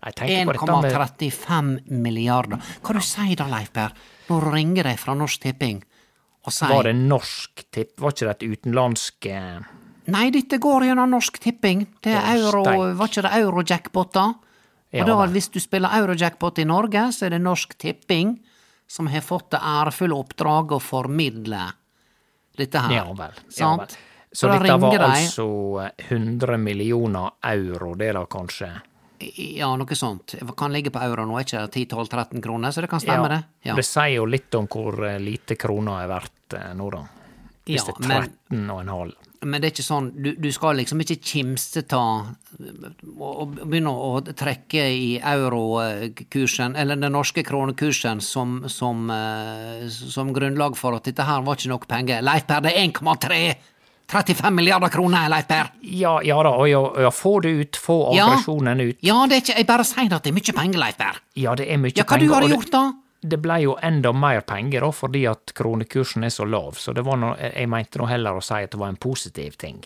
Jeg 0.05 0.15
tenker 0.15 0.55
på 0.59 0.67
dette 0.67 0.83
med 0.83 0.93
1,35 0.93 1.81
milliarder. 1.89 2.59
Hva 2.83 2.95
du 2.95 3.01
sier 3.01 3.37
da, 3.37 3.45
Leif 3.47 3.73
Per, 3.73 3.93
Nå 4.29 4.41
ringer 4.53 4.83
de 4.83 4.97
fra 4.97 5.15
Norsk 5.15 5.41
Tipping 5.41 5.85
sier 6.55 6.71
Var 6.75 6.89
det 6.89 6.95
norsk 6.99 7.65
tipp? 7.75 7.95
Var 8.01 8.15
ikke 8.15 8.27
det 8.29 8.35
et 8.37 8.47
utenlandsk 8.53 9.27
eh, 9.33 9.61
Nei, 10.07 10.29
dette 10.31 10.61
går 10.63 10.85
gjennom 10.87 11.11
Norsk 11.11 11.39
Tipping. 11.43 11.81
Det 12.05 12.13
er 12.15 12.37
euro, 12.37 12.63
var 12.95 13.09
ikke 13.11 13.25
det 13.27 13.33
eurojackpoter? 13.41 14.35
Ja, 14.95 15.03
Og 15.03 15.09
da, 15.09 15.17
vel. 15.25 15.33
hvis 15.35 15.49
du 15.51 15.59
spiller 15.59 15.97
eurojackpot 15.99 16.61
i 16.63 16.67
Norge, 16.69 17.09
så 17.13 17.27
er 17.27 17.35
det 17.35 17.41
Norsk 17.43 17.75
Tipping 17.75 18.37
som 18.87 19.09
har 19.11 19.25
fått 19.27 19.51
det 19.57 19.59
ærefulle 19.67 20.15
oppdraget 20.15 20.77
å 20.77 20.79
formidle 20.79 21.65
dette 22.57 22.79
her. 22.87 22.95
Ja 23.01 23.09
vel. 23.19 23.35
Ja, 23.59 23.73
vel. 23.83 23.97
Så, 24.31 24.47
Så 24.47 24.53
dette 24.53 24.77
var 24.79 25.03
altså 25.09 25.49
eh, 25.83 26.07
100 26.13 26.57
millioner 26.63 27.35
euro, 27.51 27.95
det 27.99 28.13
da 28.15 28.23
kanskje? 28.31 28.71
Ja, 29.57 29.71
noe 29.77 29.97
sånt. 29.97 30.35
Det 30.41 30.57
kan 30.57 30.73
ligge 30.75 30.91
på 30.93 31.01
euro 31.03 31.25
nå, 31.29 31.39
ikke 31.41 31.65
det 31.67 31.87
10-12-13 31.89 32.43
kroner, 32.45 32.71
så 32.75 32.85
det 32.85 32.91
kan 32.91 33.01
stemme, 33.01 33.29
det. 33.33 33.43
Ja. 33.69 33.77
Det 33.79 33.85
sier 33.87 34.17
jo 34.19 34.27
litt 34.29 34.55
om 34.59 34.67
hvor 34.71 34.99
eh, 35.09 35.19
lite 35.23 35.57
krona 35.61 36.03
er 36.05 36.11
verdt 36.11 36.57
eh, 36.59 36.73
nå, 36.77 36.91
da. 36.93 37.05
Hvis 37.67 37.81
Ja, 37.83 37.95
det 37.99 38.05
er 38.05 38.29
men- 38.51 38.67
13,5. 38.69 39.15
Men 39.47 39.61
det 39.61 39.69
er 39.69 39.73
ikke 39.75 39.85
sånn, 39.85 40.07
du, 40.17 40.31
du 40.41 40.47
skal 40.51 40.79
liksom 40.81 41.01
ikke 41.05 41.19
kimse 41.23 41.83
ta 41.87 42.01
og, 42.25 43.21
og 43.21 43.51
begynne 43.69 43.93
å 43.93 44.17
trekke 44.25 44.87
i 44.97 45.11
eurokursen, 45.21 46.75
eller 46.77 46.97
den 46.97 47.13
norske 47.15 47.45
kronekursen, 47.47 48.21
som, 48.25 48.63
som, 48.73 49.05
eh, 49.13 49.87
som 49.93 50.33
grunnlag 50.35 50.77
for 50.79 50.97
at 50.97 51.05
dette 51.11 51.27
her 51.29 51.45
var 51.47 51.59
ikke 51.61 51.73
nok 51.75 51.87
penger. 51.91 52.25
Leif 52.25 52.47
Per, 52.49 52.65
det 52.65 52.73
er 52.75 52.89
1,3 52.89 53.41
35 54.13 54.51
milliarder 54.55 54.89
kroner, 54.89 55.29
Leif 55.29 55.49
Per! 55.51 55.73
Ja, 55.83 56.21
ja 56.23 56.37
da, 56.47 56.51
og 56.61 56.69
ja, 56.71 56.83
ja, 57.07 57.11
få 57.11 57.41
det 57.43 57.51
ut, 57.61 57.77
få 57.83 57.97
Ja. 58.15 58.29
aggresjonen 58.29 58.81
ut. 58.81 58.99
Ja, 59.03 59.27
det 59.27 59.37
er 59.37 59.43
ikke, 59.43 59.57
jeg 59.59 59.67
bare 59.67 59.85
sier 59.85 60.15
at 60.15 60.23
det 60.23 60.31
er 60.31 60.37
mye 60.37 60.55
penger, 60.61 60.79
Leif 60.79 60.97
Per. 61.01 61.19
Ja, 61.35 61.55
det 61.59 61.67
er 61.73 61.77
mye 61.83 61.93
Ja, 61.97 62.05
hva 62.05 62.15
penger. 62.19 62.27
du 62.29 62.35
har 62.35 62.49
gjort 62.55 62.71
da? 62.71 62.85
Det 63.27 63.41
ble 63.43 63.57
jo 63.65 63.75
enda 63.83 64.13
mer 64.15 64.41
penger 64.47 64.81
da, 64.87 64.91
fordi 64.95 65.25
at 65.27 65.53
kronekursen 65.57 66.23
er 66.25 66.31
så 66.31 66.45
lav, 66.47 66.77
så 66.79 66.95
det 66.95 67.03
var 67.05 67.17
noe, 67.19 67.35
jeg 67.41 67.67
mente 67.69 67.99
nå 67.99 68.07
heller 68.07 68.37
å 68.39 68.43
si 68.45 68.55
at 68.55 68.71
det 68.71 68.79
var 68.79 68.89
en 68.93 68.97
positiv 68.97 69.57
ting. 69.59 69.83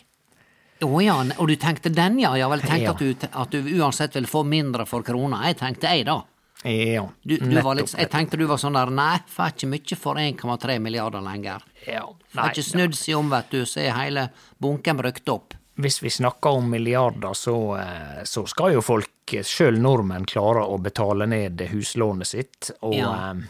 Å 0.81 1.01
ja, 1.03 1.15
og 1.37 1.47
du 1.47 1.55
tenkte 1.61 1.89
den, 1.93 2.19
ja? 2.19 2.33
Jeg 2.37 2.49
vel 2.49 2.61
tenkte 2.61 2.89
at, 2.89 2.97
du, 2.99 3.27
at 3.33 3.51
du 3.51 3.81
uansett 3.81 4.13
ville 4.15 4.27
få 4.27 4.43
mindre 4.45 4.85
for 4.89 5.01
krona. 5.05 5.43
Jeg 5.47 5.57
tenkte 5.59 5.89
jeg, 5.89 6.05
da. 6.05 6.23
Ja, 6.63 7.07
Du, 7.23 7.37
du 7.37 7.61
var 7.61 7.75
litt, 7.75 7.93
jeg 7.97 8.09
tenkte 8.13 8.37
du 8.37 8.45
var 8.45 8.57
sånn 8.61 8.75
der, 8.77 8.91
nei, 8.93 9.15
får 9.27 9.55
ikke 9.55 9.69
mye 9.71 9.97
for 9.97 10.19
1,3 10.21 10.75
milliarder 10.79 11.23
lenger. 11.25 11.63
Ja, 11.87 12.03
nei, 12.37 12.49
ikke 12.51 12.63
snudd 12.67 12.93
seg 12.95 13.15
om, 13.17 13.31
vet 13.33 13.49
du, 13.49 13.63
så 13.65 13.81
er 13.81 13.95
hele 13.97 14.27
bunken 14.61 14.97
brukt 15.01 15.29
opp. 15.33 15.55
hvis 15.81 15.97
vi 16.03 16.09
snakker 16.13 16.59
om 16.59 16.67
milliarder, 16.69 17.33
så, 17.33 17.55
eh, 17.79 18.21
så 18.29 18.43
skal 18.47 18.73
jo 18.75 18.81
folk, 18.85 19.09
sjøl 19.25 19.79
nordmenn, 19.81 20.25
klare 20.27 20.61
å 20.67 20.77
betale 20.77 21.25
ned 21.25 21.57
huslånet 21.71 22.27
sitt, 22.27 22.71
og 22.83 22.93
Ja. 22.93 23.31
eh, 23.31 23.47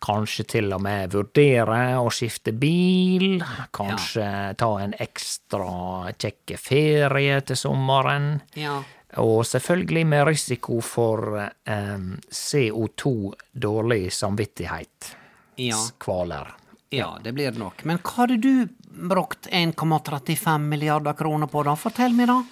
kanskje 0.00 0.46
til 0.46 0.72
og 0.72 0.80
med 0.82 1.10
vurdere 1.12 1.96
å 1.98 2.08
skifte 2.12 2.52
bil, 2.58 3.40
kanskje 3.72 4.56
ta 4.56 4.68
en 4.78 4.94
ekstra 5.00 6.12
kjekk 6.16 6.56
ferie 6.58 7.40
til 7.44 7.56
sommeren. 7.56 8.40
Ja. 8.54 8.82
Og 9.22 9.46
selvfølgelig 9.48 10.04
med 10.06 10.26
risiko 10.28 10.80
for 10.84 11.38
eh, 11.40 12.06
CO2, 12.30 13.12
dårlig 13.52 14.12
samvittighet, 14.12 15.16
Ja. 15.56 15.78
kvaler. 15.98 16.50
ja, 16.90 17.18
det 17.22 17.32
blir 17.32 17.50
det 17.50 17.58
nok. 17.58 17.84
Men 17.84 17.98
hva 17.98 18.10
hadde 18.26 18.36
du 18.36 18.68
brukt 19.08 19.48
1,35 19.52 20.58
milliarder 20.68 21.12
kroner 21.16 21.46
på, 21.46 21.62
da? 21.64 21.74
Fortell 21.76 22.12
meg, 22.16 22.28
da. 22.28 22.42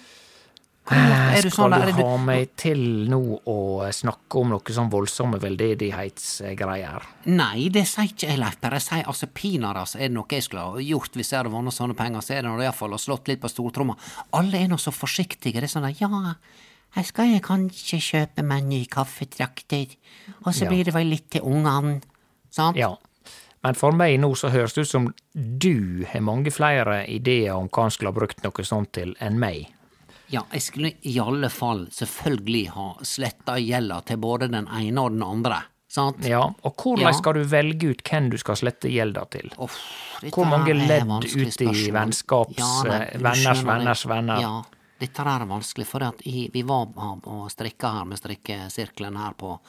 Skal 0.85 1.49
sånn 1.49 1.73
du 1.73 1.81
er 1.81 1.91
ha 1.97 2.17
meg 2.21 2.51
til 2.61 2.81
nå 3.09 3.19
å 3.49 3.55
snakke 3.89 4.37
om 4.37 4.51
noe 4.53 4.73
sånn 4.75 4.91
voldsomme 4.93 5.39
veldedighetsgreier? 5.41 7.07
Nei, 7.33 7.69
det 7.73 7.87
sier 7.89 8.11
ikke 8.11 8.29
jeg, 8.29 8.37
Leif 8.37 8.59
Per. 8.61 8.75
Jeg 8.77 8.85
sier 8.85 9.09
altså 9.09 9.29
pinadø 9.33 9.81
så 9.89 9.97
er 9.97 10.11
det 10.11 10.17
noe 10.19 10.29
jeg 10.37 10.45
skulle 10.45 10.67
ha 10.67 10.83
gjort 10.85 11.17
hvis 11.17 11.31
jeg 11.33 11.39
hadde 11.41 11.53
vunnet 11.55 11.73
sånne 11.73 11.97
penger, 11.97 12.21
så 12.21 12.35
er 12.37 12.45
det 12.45 12.51
nå 12.53 12.61
iallfall 12.61 12.93
å 12.93 13.01
slått 13.01 13.31
litt 13.31 13.41
på 13.41 13.49
stortromma. 13.49 13.97
Alle 14.37 14.61
er 14.61 14.69
nå 14.69 14.77
så 14.81 14.93
forsiktige. 14.93 15.57
Det 15.57 15.69
er 15.69 15.73
sånn 15.73 15.89
at 15.89 16.01
ja, 16.01 16.09
jeg 16.95 17.09
skal 17.09 17.33
jeg 17.33 17.43
kanskje 17.43 17.99
kjøpe 17.99 18.45
meg 18.45 18.61
en 18.63 18.69
ny 18.75 18.83
kaffetrakter, 18.85 19.97
og 20.45 20.53
så 20.53 20.63
Ja. 20.65 20.69
blir 20.69 20.85
det 20.85 20.93
vel 20.93 21.09
litt 21.09 21.29
til 21.31 21.41
ungene. 21.41 22.01
Sant? 22.51 22.77
Ja. 22.77 22.95
Men 23.63 23.73
for 23.73 23.91
meg 23.91 24.19
nå 24.21 24.29
så 24.37 24.51
høres 24.53 24.73
det 24.75 24.85
ut 24.85 24.87
som 24.87 25.13
du 25.33 26.05
har 26.05 26.21
mange 26.21 26.51
flere 26.53 27.07
ideer 27.09 27.55
om 27.57 27.67
hva 27.67 27.81
han 27.87 27.91
skulle 27.91 28.13
ha 28.13 28.19
brukt 28.19 28.43
noe 28.43 28.63
sånt 28.63 28.93
til, 28.93 29.15
enn 29.19 29.39
meg. 29.39 29.71
Ja, 30.33 30.41
jeg 30.51 30.61
skulle 30.65 30.91
i 31.05 31.19
alle 31.21 31.49
fall 31.53 31.85
selvfølgelig 31.93 32.69
ha 32.73 32.87
sletta 33.05 33.57
gjelda 33.61 33.99
til 34.05 34.17
både 34.17 34.47
den 34.51 34.67
ene 34.67 35.01
og 35.03 35.11
den 35.11 35.23
andre. 35.23 35.61
Sant? 35.95 36.25
Ja, 36.27 36.41
og 36.63 36.75
hvordan 36.81 37.05
Ja. 37.07 37.11
skal 37.13 37.33
du 37.37 37.43
velge 37.47 37.91
ut 37.93 38.01
hvem 38.03 38.29
du 38.31 38.37
skal 38.37 38.55
slette 38.55 38.89
gjelda 38.91 39.29
til? 39.31 39.51
Uff, 39.57 39.77
Hvor 40.33 40.45
mange 40.49 40.73
ledd 40.73 41.05
vanskelig 41.07 41.47
ut 41.47 41.61
i 41.61 41.65
spørsmål. 41.65 41.93
vennskaps- 41.93 42.57
Ja, 42.57 42.83
nei, 42.83 43.09
venners 43.15 43.61
venners 43.63 44.05
venner? 44.05 44.41
Ja, 44.41 44.63
dette 44.99 45.19
er 45.21 45.45
vanskelig, 45.45 45.85
for 45.85 45.99
vi 46.25 46.61
var 46.63 46.87
og 46.97 47.49
strikka 47.51 47.91
her 47.99 48.05
med 48.05 48.17
strikkesirkelen 48.17 49.15
her 49.17 49.33
på 49.37 49.59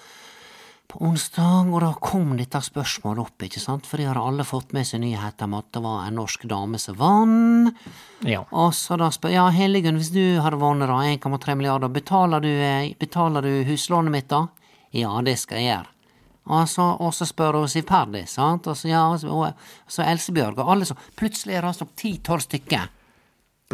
onsdag, 1.04 1.68
og 1.72 1.80
da 1.82 1.90
kom 2.00 2.34
dette 2.38 2.60
spørsmålet 2.62 3.22
opp, 3.24 3.44
ikke 3.46 3.60
sant, 3.62 3.86
for 3.88 4.00
de 4.00 4.06
har 4.08 4.18
alle 4.20 4.44
fått 4.46 4.74
med 4.76 4.86
seg 4.88 5.02
nyheten 5.02 5.48
om 5.48 5.56
at 5.58 5.68
det 5.74 5.82
var 5.84 6.06
en 6.06 6.16
norsk 6.20 6.46
dame 6.50 6.80
som 6.82 6.98
vant. 7.00 7.82
Ja. 8.26 8.44
Og 8.50 8.72
så 8.76 8.98
da 9.00 9.10
spør 9.14 9.34
ja, 9.34 9.46
Helligunn, 9.54 10.00
hvis 10.00 10.12
du 10.14 10.40
hadde 10.44 10.60
vunnet 10.60 10.90
da 10.90 11.02
1,3 11.04 11.58
milliarder, 11.58 11.92
betaler 11.92 12.44
du, 12.44 12.50
eh, 12.50 12.94
betaler 12.98 13.44
du 13.44 13.52
huslånet 13.68 14.14
mitt 14.14 14.28
da? 14.32 14.46
Ja, 14.96 15.12
det 15.24 15.36
skal 15.42 15.60
jeg 15.60 15.70
gjøre. 15.72 15.92
Og 16.46 16.68
så, 16.70 16.84
og 17.02 17.14
så 17.14 17.26
spør 17.26 17.58
hun 17.58 17.70
Siv 17.70 17.88
Perdi, 17.88 18.22
sant, 18.30 18.68
og 18.70 18.78
så, 18.78 18.88
ja, 18.88 19.02
og 19.10 19.18
så, 19.20 19.32
og 19.34 19.90
så 19.90 20.06
Elsebjørg, 20.06 20.60
og 20.62 20.74
alle 20.76 20.86
så 20.86 20.94
Plutselig 21.18 21.56
er 21.56 21.66
det 21.66 21.72
altså 21.72 21.88
ti-tolv 21.98 22.44
stykker 22.46 22.92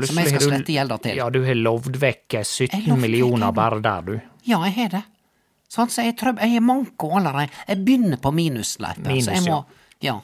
som 0.01 0.21
jeg 0.23 0.33
skal 0.33 0.45
slette 0.47 0.73
gjelda 0.73 0.97
til. 1.05 1.19
Ja, 1.21 1.29
du 1.29 1.43
har 1.45 1.59
lovd 1.59 1.99
vekk 2.01 2.39
eh, 2.41 2.47
17 2.49 2.87
lovd 2.87 3.03
millioner 3.03 3.53
bare 3.53 3.81
der, 3.85 4.07
du. 4.07 4.15
Ja, 4.49 4.63
jeg 4.67 4.77
har 4.79 4.95
det. 4.97 5.03
Sånn, 5.73 5.89
så 5.89 6.05
jeg 6.05 6.19
tror 6.21 6.37
jeg 6.37 6.59
er 6.59 6.65
manko 6.65 7.15
allerede. 7.17 7.49
Jeg 7.65 7.81
begynner 7.87 8.21
på 8.21 8.33
minus, 8.37 8.75
Minus, 8.79 9.25
så 9.25 9.37
jeg 9.39 9.45
må, 9.47 9.63
ja. 10.05 10.19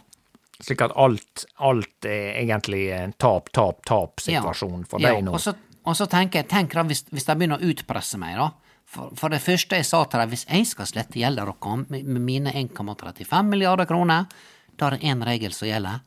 Slik 0.60 0.82
at 0.84 0.92
alt, 0.98 1.46
alt 1.64 2.08
er 2.08 2.40
egentlig 2.42 2.88
en 2.92 3.14
tap, 3.16 3.48
tap, 3.56 3.80
tap-situasjon 3.88 4.84
for 4.90 5.00
ja. 5.00 5.14
deg 5.14 5.24
nå. 5.24 5.32
Og 5.32 5.40
så, 5.40 5.54
og 5.88 5.96
så 5.96 6.08
tenker 6.10 6.42
jeg, 6.42 6.50
tenk 6.50 6.76
da, 6.76 6.84
hvis, 6.90 7.06
hvis 7.14 7.28
de 7.28 7.36
begynner 7.38 7.62
å 7.62 7.70
utpresse 7.70 8.20
meg, 8.20 8.36
da. 8.36 8.50
For, 8.88 9.12
for 9.16 9.32
det 9.32 9.40
første 9.44 9.80
jeg 9.80 9.86
sa 9.88 10.02
til 10.04 10.20
dem, 10.20 10.30
hvis 10.32 10.46
jeg 10.48 10.68
skal 10.68 10.88
slette 10.88 11.20
gjelda 11.20 11.44
deres 11.48 11.88
med, 11.92 12.04
med 12.04 12.24
mine 12.24 12.52
1,35 12.56 13.48
milliarder 13.48 13.88
kroner, 13.88 14.28
da 14.76 14.88
er 14.88 14.96
det 14.96 15.10
én 15.12 15.24
regel 15.24 15.56
som 15.56 15.68
gjelder, 15.68 16.00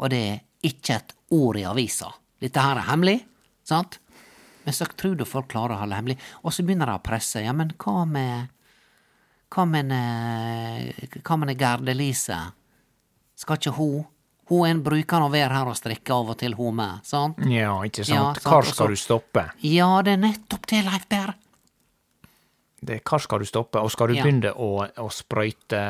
og 0.00 0.12
det 0.12 0.22
er 0.28 0.40
ikke 0.68 0.98
et 0.98 1.16
ord 1.36 1.58
i 1.60 1.66
avisa. 1.68 2.12
Dette 2.42 2.64
her 2.64 2.80
er 2.80 2.90
hemmelig, 2.90 3.20
sant? 3.68 4.02
Men 4.66 4.76
så 4.76 4.86
tror 4.86 5.16
du 5.16 5.24
folk 5.26 5.48
klarer 5.52 5.76
å 5.76 5.80
holde 5.80 5.94
det 5.94 6.00
hemmelig. 6.00 6.18
Og 6.42 6.54
så 6.54 6.64
begynner 6.66 6.90
de 6.90 6.98
å 6.98 7.04
presse. 7.04 7.40
Ja, 7.42 7.54
men 7.56 7.72
hva 7.82 8.04
med 8.06 8.50
Hva 9.52 9.64
med 9.68 9.92
eh, 9.92 11.18
Hva 11.20 11.36
med 11.40 11.52
Gerd 11.60 11.88
Elise? 11.92 12.38
Skal 13.36 13.58
ikke 13.60 13.74
hun 13.76 14.04
Hun 14.50 14.66
en 14.68 14.82
bruker 14.84 15.22
å 15.22 15.30
være 15.32 15.54
her 15.54 15.68
og 15.70 15.76
strikke 15.78 16.12
av 16.12 16.32
og 16.34 16.38
til, 16.40 16.56
hun 16.58 16.74
med, 16.76 17.04
sant? 17.06 17.38
Ja, 17.48 17.76
ikke 17.86 18.04
sant. 18.04 18.16
Ja, 18.16 18.24
sant, 18.34 18.48
Hvor 18.50 18.66
skal 18.68 18.90
du 18.92 18.98
stoppe? 19.00 19.44
Ja, 19.64 19.88
det 20.04 20.16
er 20.16 20.20
nettopp 20.24 20.66
det, 20.68 20.82
Leif 20.84 21.06
Berr. 21.08 21.32
Det, 22.82 22.98
hvor 23.06 23.22
skal 23.22 23.38
du 23.38 23.46
stoppe? 23.46 23.80
Og 23.80 23.92
skal 23.94 24.10
du 24.10 24.16
Ja. 24.18 24.24
begynne 24.26 24.50
å, 24.58 24.82
å 24.98 25.08
sprøyte 25.14 25.82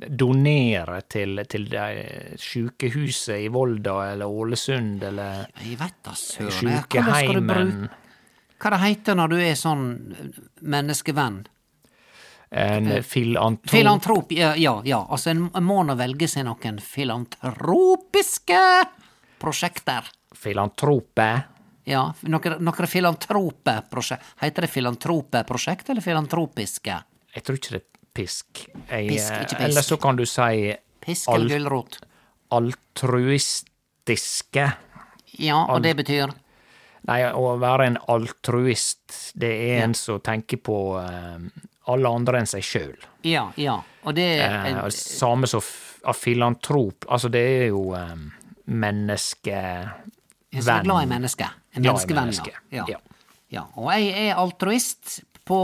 Donere 0.00 1.02
til, 1.10 1.42
til 1.50 1.66
sykehuset 2.38 3.42
i 3.44 3.48
Volda 3.52 4.12
eller 4.12 4.30
Ålesund 4.30 5.02
eller 5.02 5.50
bruke? 6.62 7.02
Hva 8.60 8.70
det 8.70 8.80
heter 8.86 9.18
når 9.18 9.28
du 9.34 9.36
er 9.40 9.58
sånn 9.58 9.84
menneskevenn? 10.62 11.42
En 12.50 12.88
filantrop 13.06 13.70
Filantrop, 13.70 14.32
ja, 14.34 14.56
ja. 14.58 14.80
ja. 14.84 15.06
Altså, 15.08 15.30
en 15.30 15.50
må 15.62 15.82
nå 15.86 15.94
velge 15.98 16.26
seg 16.28 16.44
noen 16.48 16.80
filantropiske 16.82 18.62
prosjekter. 19.38 20.02
Filantrope. 20.34 21.42
Ja, 21.86 22.08
noen, 22.26 22.56
noen 22.64 22.86
filantrope 22.90 23.76
prosjekt. 23.90 24.24
Heter 24.42 24.62
det 24.66 24.70
filantrope 24.72 25.44
prosjekt 25.46 25.88
eller 25.90 26.02
filantropiske? 26.04 26.98
Jeg 27.34 27.42
tror 27.46 27.56
ikke 27.60 27.70
det 27.76 27.80
er 27.80 27.86
pisk. 28.18 28.48
Jeg, 28.66 28.74
Pisk, 29.08 29.30
ikke 29.30 29.54
pisk. 29.54 29.60
Eller 29.68 29.82
så 29.86 29.96
kan 30.02 30.16
du 30.18 30.24
si 30.26 30.74
Pisk 31.00 31.28
eller 31.30 31.48
gulrot? 31.54 31.98
altruistiske. 32.50 34.66
Ja, 35.38 35.58
og 35.70 35.82
det 35.86 35.94
betyr 36.00 36.26
Nei, 37.08 37.22
å 37.32 37.54
være 37.56 37.86
en 37.88 37.96
altruist, 38.12 39.32
det 39.40 39.48
er 39.70 39.80
en 39.86 39.94
som 39.96 40.20
tenker 40.20 40.58
på 40.60 40.98
eh, 41.00 41.38
alle 41.88 42.08
andre 42.08 42.38
enn 42.42 42.46
seg 42.50 42.62
sjøl. 42.64 42.96
Ja, 43.24 43.46
ja. 43.56 43.78
Og 44.04 44.14
det 44.16 44.26
Eh, 44.40 44.88
samme 44.90 45.46
som 45.46 45.60
filantrop. 46.14 47.04
Altså, 47.08 47.28
det 47.32 47.40
er 47.40 47.66
jo 47.70 47.94
eh, 47.94 48.16
menneskevenn. 48.66 50.12
Jeg 50.52 50.66
er 50.66 50.82
glad 50.84 51.02
i 51.04 51.08
mennesket. 51.10 51.56
En 51.76 51.82
menneskevenn, 51.86 52.24
menneske. 52.32 52.52
ja. 52.74 52.84
ja. 52.88 52.98
ja. 53.50 53.64
Og 53.78 53.90
jeg 53.94 54.28
er 54.28 54.36
altruist 54.40 55.20
på 55.46 55.58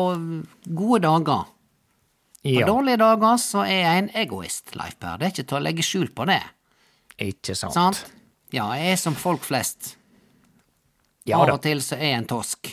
gode 0.66 1.00
dager. 1.02 1.44
På 2.46 2.52
Ja, 2.52 2.66
dårlige 2.68 2.96
dager 3.02 3.36
så 3.42 3.64
er 3.66 3.80
jeg 3.80 3.98
en 4.04 4.10
egoist, 4.22 4.76
Leif 4.78 4.94
Per. 5.02 5.16
Det 5.18 5.26
er 5.26 5.32
ikke 5.34 5.46
til 5.50 5.58
å 5.58 5.62
legge 5.64 5.82
skjul 5.82 6.10
på 6.14 6.26
det. 6.30 6.42
ikke 7.18 7.56
sant? 7.58 7.74
Sant? 7.74 8.04
Ja, 8.54 8.68
jeg 8.78 8.92
er 8.92 9.00
som 9.00 9.16
folk 9.18 9.42
flest. 9.42 9.96
Ja 11.26 11.40
Av 11.40 11.48
da. 11.48 11.56
og 11.56 11.62
til 11.64 11.80
så 11.82 11.96
er 11.98 12.12
jeg 12.12 12.20
en 12.20 12.28
tosk. 12.30 12.70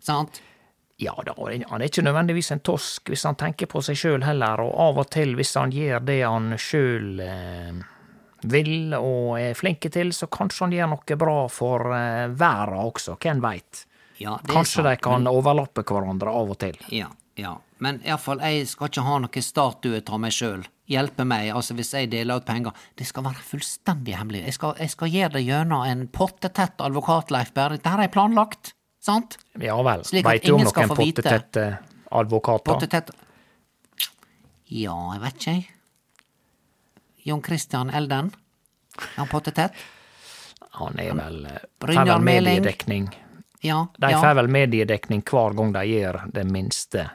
Sant? 0.00 0.38
Ja 1.00 1.14
da, 1.24 1.32
han 1.32 1.80
er 1.80 1.86
ikke 1.88 2.04
nødvendigvis 2.04 2.50
en 2.52 2.60
tosk 2.60 3.08
hvis 3.08 3.24
han 3.24 3.38
tenker 3.40 3.70
på 3.70 3.80
seg 3.84 3.96
sjøl 3.96 4.24
heller, 4.26 4.60
og 4.60 4.74
av 4.84 4.98
og 5.00 5.08
til 5.14 5.32
hvis 5.38 5.54
han 5.56 5.72
gjør 5.72 6.02
det 6.04 6.18
han 6.20 6.52
sjøl 6.60 7.22
eh, 7.24 7.78
vil 8.52 8.92
og 8.98 9.38
er 9.40 9.56
flink 9.56 9.88
til, 9.92 10.12
så 10.12 10.28
kanskje 10.32 10.66
han 10.66 10.74
gjør 10.76 10.90
noe 10.92 11.16
bra 11.22 11.38
for 11.52 11.94
eh, 11.96 12.26
verda 12.36 12.82
også, 12.84 13.16
hvem 13.20 13.40
veit? 13.44 13.86
Ja, 14.20 14.36
Kanskje 14.44 14.84
de 14.84 14.98
kan 15.00 15.24
kan 15.24 15.30
overlappe 15.32 15.86
hverandre 15.88 16.32
av 16.36 16.52
og 16.52 16.58
til. 16.60 16.76
Ja, 16.92 17.08
ja. 17.40 17.54
Men 17.80 18.02
iallfall, 18.04 18.42
jeg 18.44 18.66
skal 18.68 18.90
ikke 18.90 19.04
ha 19.06 19.14
noen 19.22 19.44
statue 19.44 20.02
av 20.04 20.20
meg 20.20 20.34
sjøl. 20.36 20.66
Hjelpe 20.90 21.24
meg, 21.24 21.48
altså 21.54 21.72
hvis 21.78 21.94
jeg 21.96 22.10
deler 22.12 22.42
ut 22.42 22.44
penger. 22.44 22.76
Det 22.98 23.06
skal 23.08 23.24
være 23.24 23.40
fullstendig 23.46 24.18
hemmelig. 24.18 24.42
Jeg 24.50 24.58
skal, 24.58 24.74
jeg 24.76 24.92
skal 24.92 25.14
gjøre 25.14 25.32
det 25.38 25.44
gjennom 25.46 25.86
en 25.88 26.04
pottetett 26.12 26.84
advokat, 26.84 27.32
Leif 27.32 27.54
Berr. 27.56 27.78
Dette 27.78 27.94
er 28.04 28.12
planlagt, 28.12 28.74
sant? 29.00 29.38
Ja 29.60 29.76
vel. 29.86 30.04
Slik 30.04 30.26
at 30.26 30.32
Veit 30.32 30.46
du 30.46 30.52
om 30.54 30.60
ingen 30.60 30.70
skal 30.72 30.88
noen 30.88 30.96
få 30.96 31.04
vite. 31.04 31.22
pottetette 31.22 31.66
advokater? 32.10 32.72
Pottetett 32.72 33.10
Ja, 34.70 34.96
jeg 35.14 35.22
vet 35.24 35.40
ikke, 35.40 35.54
jeg. 35.56 35.70
Jon 37.26 37.42
Christian 37.44 37.90
Elden? 37.90 38.30
Er 39.00 39.16
han 39.16 39.28
pottetett? 39.28 39.76
Han 40.78 40.98
er 41.02 41.14
vel 41.18 41.44
eh, 41.50 41.58
Brynjar 41.82 42.06
vel 42.06 42.24
Meling. 42.24 42.60
mediedekning. 42.60 43.08
Ja. 43.60 43.86
De 43.98 44.10
ja. 44.10 44.20
får 44.22 44.34
vel 44.38 44.48
mediedekning 44.48 45.22
hver 45.26 45.56
gang 45.58 45.72
de 45.74 45.82
gjør 45.90 46.20
den 46.32 46.52
minste 46.52 47.08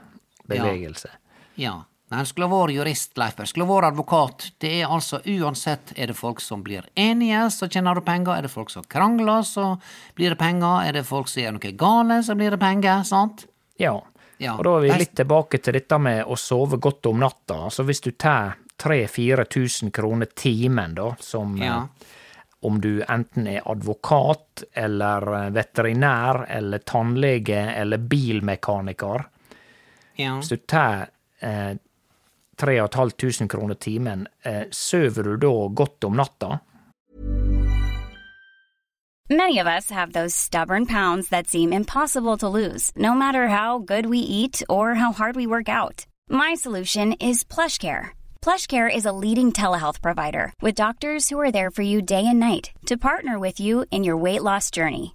bevegelse. 0.46 1.10
Ja. 1.56 1.80
Nei, 2.16 2.22
han 2.22 2.28
skulle 2.30 2.48
ha 2.48 2.58
vært 2.62 2.72
jurist, 2.78 3.18
Leif 3.20 3.40
Han 3.42 3.48
Skulle 3.50 3.66
ha 3.68 3.74
vært 3.76 3.90
advokat. 3.92 4.44
Det 4.64 4.70
er 4.80 4.88
altså 4.88 5.20
uansett 5.28 5.92
Er 6.00 6.08
det 6.08 6.16
folk 6.16 6.40
som 6.40 6.62
blir 6.64 6.86
enige, 6.96 7.42
så 7.52 7.68
tjener 7.68 7.96
du 8.00 8.02
penger. 8.08 8.38
Er 8.38 8.46
det 8.48 8.52
folk 8.54 8.72
som 8.72 8.86
krangler, 8.88 9.44
så 9.44 9.74
blir 10.16 10.32
det 10.32 10.40
penger. 10.40 10.86
Er 10.88 10.94
det 10.96 11.04
folk 11.10 11.28
som 11.28 11.44
gjør 11.44 11.58
noe 11.58 11.72
gale, 11.76 12.22
så 12.24 12.36
blir 12.40 12.56
det 12.56 12.60
penger. 12.62 13.04
Sant? 13.04 13.44
Ja. 13.82 13.98
Ja. 14.40 14.54
Og 14.56 14.64
da 14.64 14.78
er 14.78 14.86
vi 14.86 14.94
litt 15.04 15.16
tilbake 15.20 15.60
til 15.64 15.76
dette 15.76 16.00
med 16.00 16.24
å 16.28 16.36
sove 16.40 16.80
godt 16.80 17.06
om 17.12 17.20
natta. 17.20 17.66
Altså 17.68 17.84
hvis 17.88 18.02
du 18.04 18.12
tar 18.12 18.56
3000-4000 18.84 19.92
kroner 19.92 20.26
timen, 20.36 20.96
da, 20.96 21.16
som 21.20 21.58
Ja. 21.58 21.78
eh, 21.78 22.06
om 22.62 22.80
du 22.82 23.02
enten 23.04 23.48
er 23.48 23.62
advokat 23.66 24.64
eller 24.74 25.28
eh, 25.46 25.50
veterinær 25.52 26.46
eller 26.50 26.80
tannlege 26.80 27.60
eller 27.76 27.98
bilmekaniker. 27.98 29.26
Ja. 30.16 30.38
Hvis 30.40 30.50
du 30.50 30.58
tar 30.58 31.08
eh, 31.40 31.76
3500 32.58 33.48
kroner 33.48 33.76
timen, 33.76 34.28
eh, 34.44 34.64
sover 34.72 35.24
du 35.24 35.38
da 35.38 35.68
godt 35.68 36.04
om 36.04 36.16
natta? 36.16 36.60
Many 39.30 39.58
of 39.58 39.66
us 39.66 39.90
have 39.90 40.14
those 40.14 40.36
stubborn 40.36 40.86
pounds 40.86 41.30
that 41.30 41.48
seem 41.48 41.74
impossible 41.74 42.38
to 42.38 42.48
lose, 42.48 42.92
no 42.96 43.16
matter 43.16 43.48
how 43.48 43.80
good 43.80 44.06
we 44.06 44.20
eat 44.20 44.62
or 44.70 44.94
how 44.94 45.12
hard 45.14 45.36
we 45.36 45.48
work 45.48 45.68
out. 45.68 46.06
My 46.30 46.54
solution 46.54 47.14
is 47.14 47.44
PlushCare. 47.44 48.10
PlushCare 48.44 48.96
is 48.96 49.06
a 49.06 49.12
leading 49.12 49.52
telehealth 49.52 50.00
provider 50.00 50.54
with 50.62 50.76
doctors 50.76 51.28
who 51.28 51.40
are 51.40 51.52
there 51.52 51.72
for 51.72 51.82
you 51.82 52.04
day 52.04 52.24
and 52.28 52.40
night 52.40 52.70
to 52.86 52.98
partner 52.98 53.40
with 53.40 53.60
you 53.60 53.86
in 53.90 54.04
your 54.04 54.16
weight 54.16 54.44
loss 54.44 54.70
journey. 54.70 55.15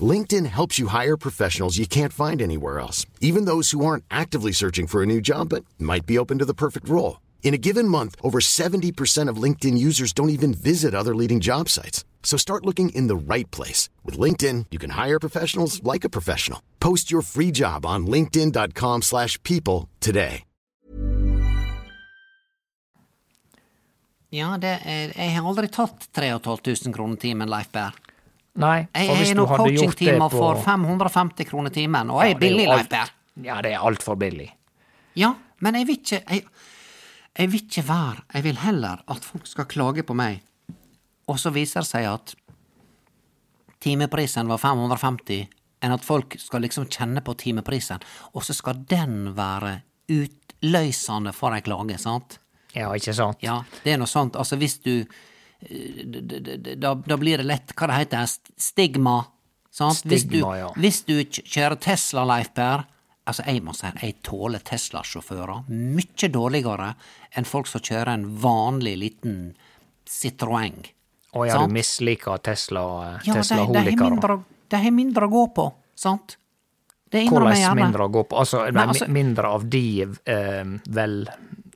LinkedIn 0.00 0.46
helps 0.46 0.78
you 0.78 0.88
hire 0.88 1.16
professionals 1.16 1.78
you 1.78 1.86
can't 1.86 2.12
find 2.12 2.42
anywhere 2.42 2.78
else, 2.78 3.06
even 3.20 3.46
those 3.46 3.70
who 3.70 3.84
aren't 3.84 4.04
actively 4.10 4.52
searching 4.52 4.86
for 4.86 5.02
a 5.02 5.06
new 5.06 5.20
job 5.20 5.48
but 5.48 5.64
might 5.78 6.04
be 6.04 6.18
open 6.18 6.38
to 6.38 6.44
the 6.44 6.54
perfect 6.54 6.88
role. 6.88 7.20
In 7.42 7.54
a 7.54 7.58
given 7.58 7.88
month, 7.88 8.14
over 8.22 8.40
70% 8.40 9.30
of 9.30 9.42
LinkedIn 9.42 9.78
users 9.78 10.12
don't 10.12 10.30
even 10.30 10.52
visit 10.52 10.94
other 10.94 11.14
leading 11.14 11.40
job 11.40 11.68
sites. 11.68 12.04
So 12.22 12.36
start 12.36 12.66
looking 12.66 12.90
in 12.90 13.06
the 13.06 13.16
right 13.16 13.50
place. 13.50 13.88
With 14.04 14.18
LinkedIn, 14.18 14.66
you 14.70 14.78
can 14.78 14.90
hire 14.90 15.18
professionals 15.18 15.82
like 15.82 16.04
a 16.04 16.10
professional. 16.10 16.60
Post 16.78 17.10
your 17.10 17.22
free 17.22 17.50
job 17.50 17.86
on 17.86 18.06
linkedin.com/people 18.06 19.00
slash 19.00 19.42
people 19.42 19.88
today. 20.00 20.44
Ja, 24.30 24.58
det 24.60 24.74
er, 24.84 25.12
jeg 25.16 25.32
har 25.32 25.46
aldri 25.48 25.70
tatt 25.72 26.08
3500 26.12 26.92
kroner 26.92 27.16
timen, 27.16 27.48
Leif 27.48 27.70
Berr. 27.72 27.94
Nei, 28.58 28.88
Jeg 28.90 29.06
for 29.08 29.20
hvis 29.20 29.34
du 29.36 29.44
hadde 29.46 29.66
gjort 29.70 29.78
det 29.78 29.78
coachingtimer 29.78 30.32
for 30.34 30.62
550 30.64 31.46
kroner 31.46 31.74
timen, 31.74 32.10
og 32.10 32.24
jeg 32.24 32.34
er 32.34 32.40
billig, 32.42 32.66
Leif 32.66 32.88
Per. 32.90 33.12
Ja, 33.44 33.60
det 33.62 33.72
er 33.76 33.84
altfor 33.86 34.18
billig. 34.18 34.48
Ja, 35.18 35.32
men 35.62 35.78
jeg 35.78 35.86
vil 35.86 36.00
ikke 36.00 36.18
jeg, 36.24 36.42
jeg 37.38 37.52
vil 37.52 37.62
ikke 37.62 37.84
være 37.86 38.24
Jeg 38.34 38.44
vil 38.44 38.58
heller 38.64 39.04
at 39.06 39.24
folk 39.24 39.46
skal 39.46 39.68
klage 39.70 40.02
på 40.02 40.16
meg, 40.18 40.42
og 41.30 41.38
så 41.38 41.52
viser 41.54 41.86
det 41.86 41.90
seg 41.90 42.08
at 42.10 42.34
timeprisen 43.84 44.50
var 44.50 44.58
550, 44.58 45.46
enn 45.86 45.94
at 45.94 46.04
folk 46.04 46.34
skal 46.42 46.64
liksom 46.66 46.88
kjenne 46.90 47.22
på 47.22 47.36
timeprisen, 47.38 48.02
og 48.34 48.42
så 48.42 48.56
skal 48.56 48.82
den 48.90 49.36
være 49.36 49.76
utløsende 50.10 51.32
for 51.36 51.54
ei 51.54 51.62
klage, 51.62 51.98
sant? 52.02 52.40
Ja, 52.74 52.90
ikke 52.94 53.14
sant? 53.14 53.42
Ja, 53.42 53.60
det 53.84 53.94
er 53.94 54.00
noe 54.00 54.10
sånt. 54.10 54.36
Altså, 54.36 54.58
hvis 54.58 54.78
du 54.82 55.06
da, 55.58 56.94
da 56.94 57.16
blir 57.18 57.40
det 57.42 57.46
lett 57.48 57.72
Hva 57.74 57.88
det 57.90 57.96
heter 58.04 58.22
det? 58.22 58.52
Stigma. 58.62 59.16
Sant? 59.70 60.04
hvis, 60.06 60.22
du, 60.24 60.38
Stigma, 60.38 60.54
ja. 60.58 60.68
hvis 60.78 61.02
du 61.08 61.16
kjører 61.24 61.78
Tesla, 61.82 62.24
Leif 62.28 62.52
Per 62.54 62.86
Altså, 63.28 63.44
jeg 63.44 63.60
må 63.60 63.74
si 63.76 63.84
jeg 64.00 64.14
tåler 64.24 64.62
Tesla-sjåfører 64.64 65.66
mye 65.68 66.28
dårligere 66.32 66.94
enn 67.36 67.44
folk 67.44 67.68
som 67.68 67.82
kjører 67.84 68.14
en 68.14 68.22
vanlig 68.40 68.94
liten 69.02 69.34
Citroën. 70.08 70.78
Å 71.36 71.44
ja, 71.44 71.58
Sant? 71.58 71.68
du 71.68 71.76
misliker 71.76 72.40
Tesla, 72.40 72.80
Ja, 72.80 73.18
de, 73.20 73.30
har 73.34 73.42
Tesla-holikere. 73.42 74.08
mindre, 74.14 74.38
de 74.72 74.80
har 74.80 74.94
mindre 74.96 75.28
å 75.28 75.32
gå 75.34 75.42
på, 75.58 75.66
sant? 75.92 76.38
Det 77.08 77.26
innrømmer 77.26 77.52
jeg 77.56 77.66
Hvordan 77.68 77.82
mindre 77.82 78.06
å 78.06 78.12
gå 78.16 78.22
på? 78.30 78.38
Altså, 78.40 78.64
nei, 78.72 78.86
altså- 78.86 79.10
mindre 79.12 79.52
av 79.58 79.68
de 79.68 79.84
eh, 80.24 80.64
vel 80.88 81.28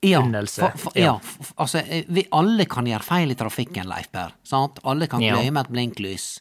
Ja, 0.03 0.21
for, 0.23 0.73
for, 0.79 0.93
ja. 0.99 1.15
f- 1.23 1.53
altså, 1.57 1.79
eh, 1.89 2.05
vi 2.09 2.27
alle 2.33 2.65
kan 2.67 2.85
gjøre 2.85 3.03
feil 3.07 3.31
i 3.31 3.35
trafikken, 3.39 3.87
Leif 3.87 4.09
Per. 4.13 4.33
Sant? 4.45 4.81
Alle 4.85 5.07
kan 5.07 5.21
Ja. 5.23 5.37
glemme 5.37 5.61
et 5.61 5.69
blinklys. 5.71 6.41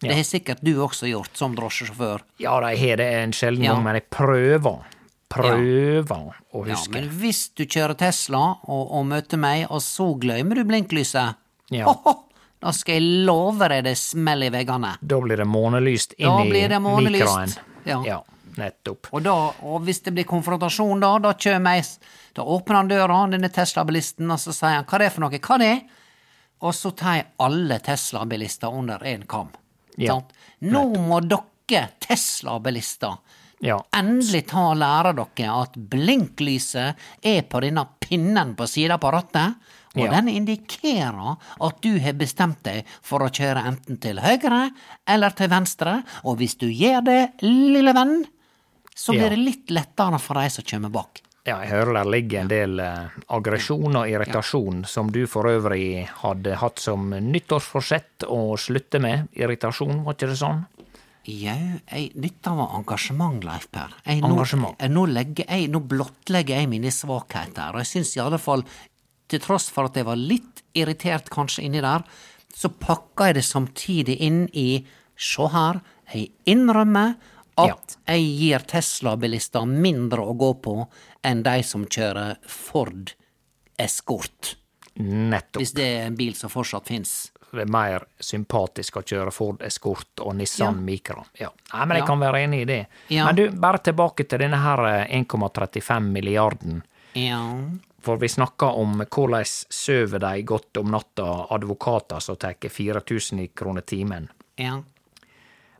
Det 0.00 0.08
Ja. 0.10 0.14
har 0.16 0.22
sikkert 0.24 0.62
du 0.62 0.76
også 0.80 1.08
gjort, 1.10 1.30
som 1.36 1.54
drosjesjåfør. 1.56 2.20
Ja, 2.38 2.60
de 2.60 2.76
har 2.76 2.96
det 2.96 3.08
en 3.22 3.32
sjelden 3.32 3.64
Ja. 3.64 3.72
gang, 3.74 3.84
men 3.84 3.94
jeg 3.94 4.08
prøver. 4.10 4.84
Prøver 5.28 6.34
å 6.54 6.66
Ja, 6.66 6.74
huske. 6.74 6.90
men 6.92 7.08
hvis 7.08 7.50
du 7.54 7.64
kjører 7.64 7.96
Tesla 7.96 8.56
og, 8.66 8.90
og 8.90 9.06
møter 9.06 9.38
meg, 9.38 9.66
og 9.70 9.80
så 9.80 10.18
glemmer 10.18 10.54
du 10.56 10.64
blinklyset, 10.64 11.36
Ja. 11.70 11.84
Hoho, 11.86 12.24
da 12.60 12.72
skal 12.72 12.94
jeg 12.98 13.26
love 13.26 13.68
deg 13.68 13.84
det 13.84 13.96
smeller 13.96 14.46
i 14.46 14.50
veggene. 14.50 14.96
Da 15.06 15.20
blir 15.20 15.36
det 15.38 15.46
månelyst 15.46 16.14
inn 16.18 16.28
i 16.46 16.48
blir 16.50 16.68
det 16.68 16.80
månelyst. 16.82 17.22
mikroen. 17.22 17.56
Ja. 17.86 18.02
ja, 18.04 18.20
nettopp. 18.56 19.10
Og, 19.12 19.22
da, 19.22 19.34
og 19.62 19.84
hvis 19.86 20.02
det 20.06 20.14
blir 20.16 20.28
konfrontasjon 20.28 21.00
da, 21.00 21.18
da 21.18 21.34
jeg 21.38 21.84
Da 22.32 22.42
åpner 22.42 22.76
han 22.76 22.88
døra, 22.88 23.30
denne 23.30 23.48
Tesla-bilisten, 23.50 24.30
og 24.30 24.38
så 24.38 24.52
sier 24.52 24.76
han 24.76 24.84
'hva 24.84 24.94
er 24.94 24.98
det 24.98 25.12
for 25.12 25.20
noe', 25.20 25.40
hva 25.40 25.54
er 25.54 25.58
det? 25.58 25.82
Og 26.62 26.74
så 26.74 26.94
tar 26.94 27.14
jeg 27.16 27.26
alle 27.40 27.78
Tesla-bilister 27.78 28.72
under 28.72 28.98
én 28.98 29.26
kam. 29.26 29.48
Ja, 29.98 30.20
Nå 30.60 30.84
må 30.96 31.20
dere 31.20 31.88
Tesla-bilister 32.00 33.18
Ja. 33.62 33.78
endelig 33.92 34.46
ta 34.48 34.70
og 34.70 34.76
lære 34.76 35.12
dere 35.14 35.62
at 35.62 35.74
blinklyset 35.74 36.94
er 37.22 37.42
på 37.42 37.60
denne 37.60 37.86
pinnen 38.00 38.54
på 38.56 38.66
sida 38.68 38.96
på 38.98 39.12
rattet, 39.12 39.54
og 39.96 40.04
Ja. 40.04 40.10
den 40.10 40.28
indikerer 40.28 41.36
at 41.60 41.80
du 41.82 41.98
har 41.98 42.12
bestemt 42.12 42.62
deg 42.62 42.84
for 43.02 43.20
å 43.20 43.30
kjøre 43.30 43.66
enten 43.66 44.00
til 44.00 44.16
høyre 44.16 44.70
eller 45.06 45.30
til 45.30 45.48
venstre, 45.48 46.04
og 46.24 46.38
hvis 46.38 46.56
du 46.56 46.66
gjør 46.66 47.04
det, 47.04 47.32
lille 47.42 47.92
venn, 47.92 48.24
så 49.00 49.16
blir 49.16 49.32
det 49.32 49.40
litt 49.40 49.72
lettere 49.72 50.20
for 50.20 50.40
de 50.40 50.50
som 50.52 50.66
kommer 50.66 50.92
bak. 50.92 51.22
Ja, 51.48 51.56
jeg 51.64 51.70
hører 51.72 51.96
der 51.96 52.10
ligger 52.12 52.42
en 52.42 52.50
del 52.50 52.80
uh, 52.84 53.14
aggresjon 53.32 53.96
og 53.96 54.10
irritasjon, 54.10 54.82
som 54.84 55.08
du 55.12 55.22
for 55.30 55.48
øvrig 55.48 56.04
hadde 56.20 56.58
hatt 56.60 56.82
som 56.82 57.08
nyttårsforsett 57.10 58.26
å 58.28 58.58
slutte 58.60 59.00
med. 59.00 59.30
Irritasjon, 59.40 60.02
var 60.04 60.18
ikke 60.18 60.28
det 60.34 60.36
sånn? 60.42 60.60
Jau, 61.30 61.56
nytter 62.20 62.60
av 62.60 62.76
engasjement, 62.80 63.40
Leif 63.44 63.66
Per. 63.72 63.96
Jeg, 64.04 64.20
nå, 64.20 64.34
Engasjement. 64.34 64.76
jeg, 64.80 64.92
nå, 64.92 65.06
jeg, 65.40 65.66
nå 65.72 65.82
blottlegger 65.88 66.60
jeg 66.60 66.70
mine 66.72 66.92
svakheter, 66.92 67.72
og 67.72 67.82
jeg 67.82 67.90
syns 67.94 68.14
i 68.16 68.22
alle 68.24 68.40
fall, 68.40 68.64
til 69.30 69.40
tross 69.40 69.68
for 69.72 69.88
at 69.88 69.96
jeg 69.96 70.08
var 70.08 70.20
litt 70.20 70.64
irritert 70.76 71.32
kanskje 71.32 71.64
inni 71.64 71.80
der, 71.84 72.04
så 72.52 72.68
pakka 72.68 73.30
jeg 73.30 73.40
det 73.40 73.46
samtidig 73.46 74.16
inn 74.26 74.42
i 74.52 74.82
sjå 75.20 75.48
her, 75.54 75.80
jeg 76.10 76.32
innrømmer 76.50 77.14
at 77.70 77.96
jeg 78.06 78.24
gir 78.38 78.58
Tesla-bilister 78.66 79.66
mindre 79.66 80.20
å 80.24 80.36
gå 80.36 80.54
på 80.62 80.76
enn 81.24 81.42
de 81.42 81.62
som 81.62 81.84
kjører 81.86 82.36
Ford 82.46 83.12
Escort, 83.78 84.56
Nettopp. 85.00 85.60
hvis 85.62 85.72
det 85.76 85.84
er 85.86 86.06
en 86.06 86.16
bil 86.16 86.34
som 86.34 86.50
fortsatt 86.52 86.88
fins. 86.88 87.32
Det 87.50 87.64
er 87.64 87.70
mer 87.72 88.04
sympatisk 88.22 88.96
å 89.00 89.02
kjøre 89.02 89.32
Ford 89.34 89.62
Escort 89.66 90.20
og 90.22 90.36
Nissan 90.36 90.76
Ja. 90.76 90.80
Micra. 90.80 91.24
Ja. 91.40 91.48
Nei, 91.72 91.84
men 91.86 91.96
jeg 91.96 92.02
Ja. 92.02 92.06
kan 92.06 92.20
være 92.20 92.44
enig 92.44 92.60
i 92.62 92.64
det. 92.64 92.86
Ja. 93.08 93.24
Men 93.26 93.34
du, 93.36 93.50
bare 93.50 93.78
tilbake 93.78 94.28
til 94.28 94.38
denne 94.38 94.56
her 94.62 94.78
eh, 94.86 95.06
1,35 95.18 96.12
milliarden. 96.12 96.82
Ja. 97.14 97.40
For 98.00 98.16
vi 98.16 98.28
snakka 98.28 98.66
om 98.76 99.00
hvordan 99.04 99.44
sover 99.44 100.18
de 100.20 100.42
godt 100.42 100.76
om 100.76 100.90
natta, 100.90 101.46
advokater 101.50 102.20
som 102.20 102.36
tar 102.36 102.54
4000 102.54 103.48
kroner 103.54 103.82
timen. 103.82 104.28
Ja. 104.56 104.82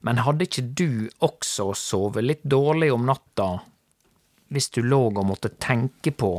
Men 0.07 0.23
hadde 0.25 0.47
ikke 0.47 0.63
du 0.79 1.09
også 1.27 1.71
sovet 1.77 2.25
litt 2.25 2.45
dårlig 2.49 2.89
om 2.95 3.05
natta 3.09 3.51
hvis 4.51 4.71
du 4.75 4.81
lå 4.83 5.03
og 5.13 5.21
måtte 5.29 5.53
tenke 5.63 6.11
på 6.11 6.31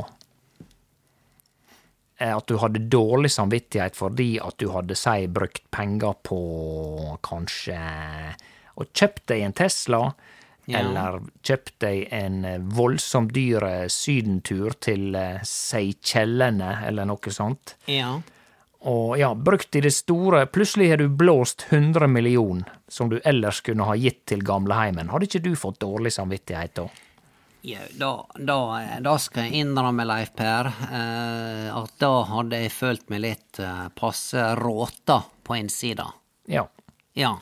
eh, 2.18 2.32
at 2.36 2.46
du 2.50 2.58
hadde 2.60 2.82
dårlig 2.92 3.30
samvittighet 3.32 3.96
fordi 3.96 4.34
at 4.42 4.58
du 4.60 4.68
hadde, 4.74 4.96
si, 4.98 5.26
brukt 5.32 5.64
penger 5.72 6.18
på 6.26 6.40
kanskje 7.24 7.78
å 8.74 8.86
kjøpt 8.88 9.26
deg 9.32 9.46
en 9.46 9.56
Tesla, 9.62 10.02
Ja. 10.70 10.78
eller 10.78 11.16
kjøpt 11.42 11.72
deg 11.82 12.04
en 12.14 12.44
eh, 12.46 12.58
voldsomt 12.62 13.32
dyr 13.34 13.64
eh, 13.66 13.88
sydentur 13.90 14.76
til 14.78 15.16
Seychellene, 15.42 16.76
eller 16.86 17.08
noe 17.10 17.32
sånt. 17.34 17.74
Ja. 17.90 18.20
Og 18.82 19.14
ja, 19.18 19.30
brukt 19.34 19.76
i 19.78 19.80
det 19.84 19.92
store, 19.94 20.46
plutselig 20.50 20.88
har 20.90 20.98
du 20.98 21.08
blåst 21.08 21.66
100 21.68 22.08
millioner 22.10 22.66
som 22.88 23.08
du 23.12 23.20
ellers 23.24 23.60
kunne 23.62 23.86
ha 23.86 23.94
gitt 23.94 24.24
til 24.26 24.42
gamleheimen. 24.42 25.12
Hadde 25.12 25.28
ikke 25.28 25.42
du 25.44 25.52
fått 25.56 25.78
dårlig 25.84 26.10
samvittighet 26.16 26.74
da? 26.80 26.88
Ja, 27.62 27.78
da, 27.94 28.26
da, 28.34 28.56
da 29.04 29.12
skal 29.22 29.46
jeg 29.46 29.62
innrømme, 29.62 30.02
Leif 30.08 30.32
Per, 30.34 30.66
eh, 30.66 31.68
at 31.70 31.92
da 32.02 32.10
hadde 32.26 32.58
jeg 32.58 32.72
følt 32.74 33.06
meg 33.12 33.22
litt 33.22 33.60
eh, 33.62 33.84
passe 33.94 34.48
råta 34.58 35.20
på 35.46 35.60
innsida. 35.60 36.08
Ja. 36.50 36.66
Ja. 37.14 37.36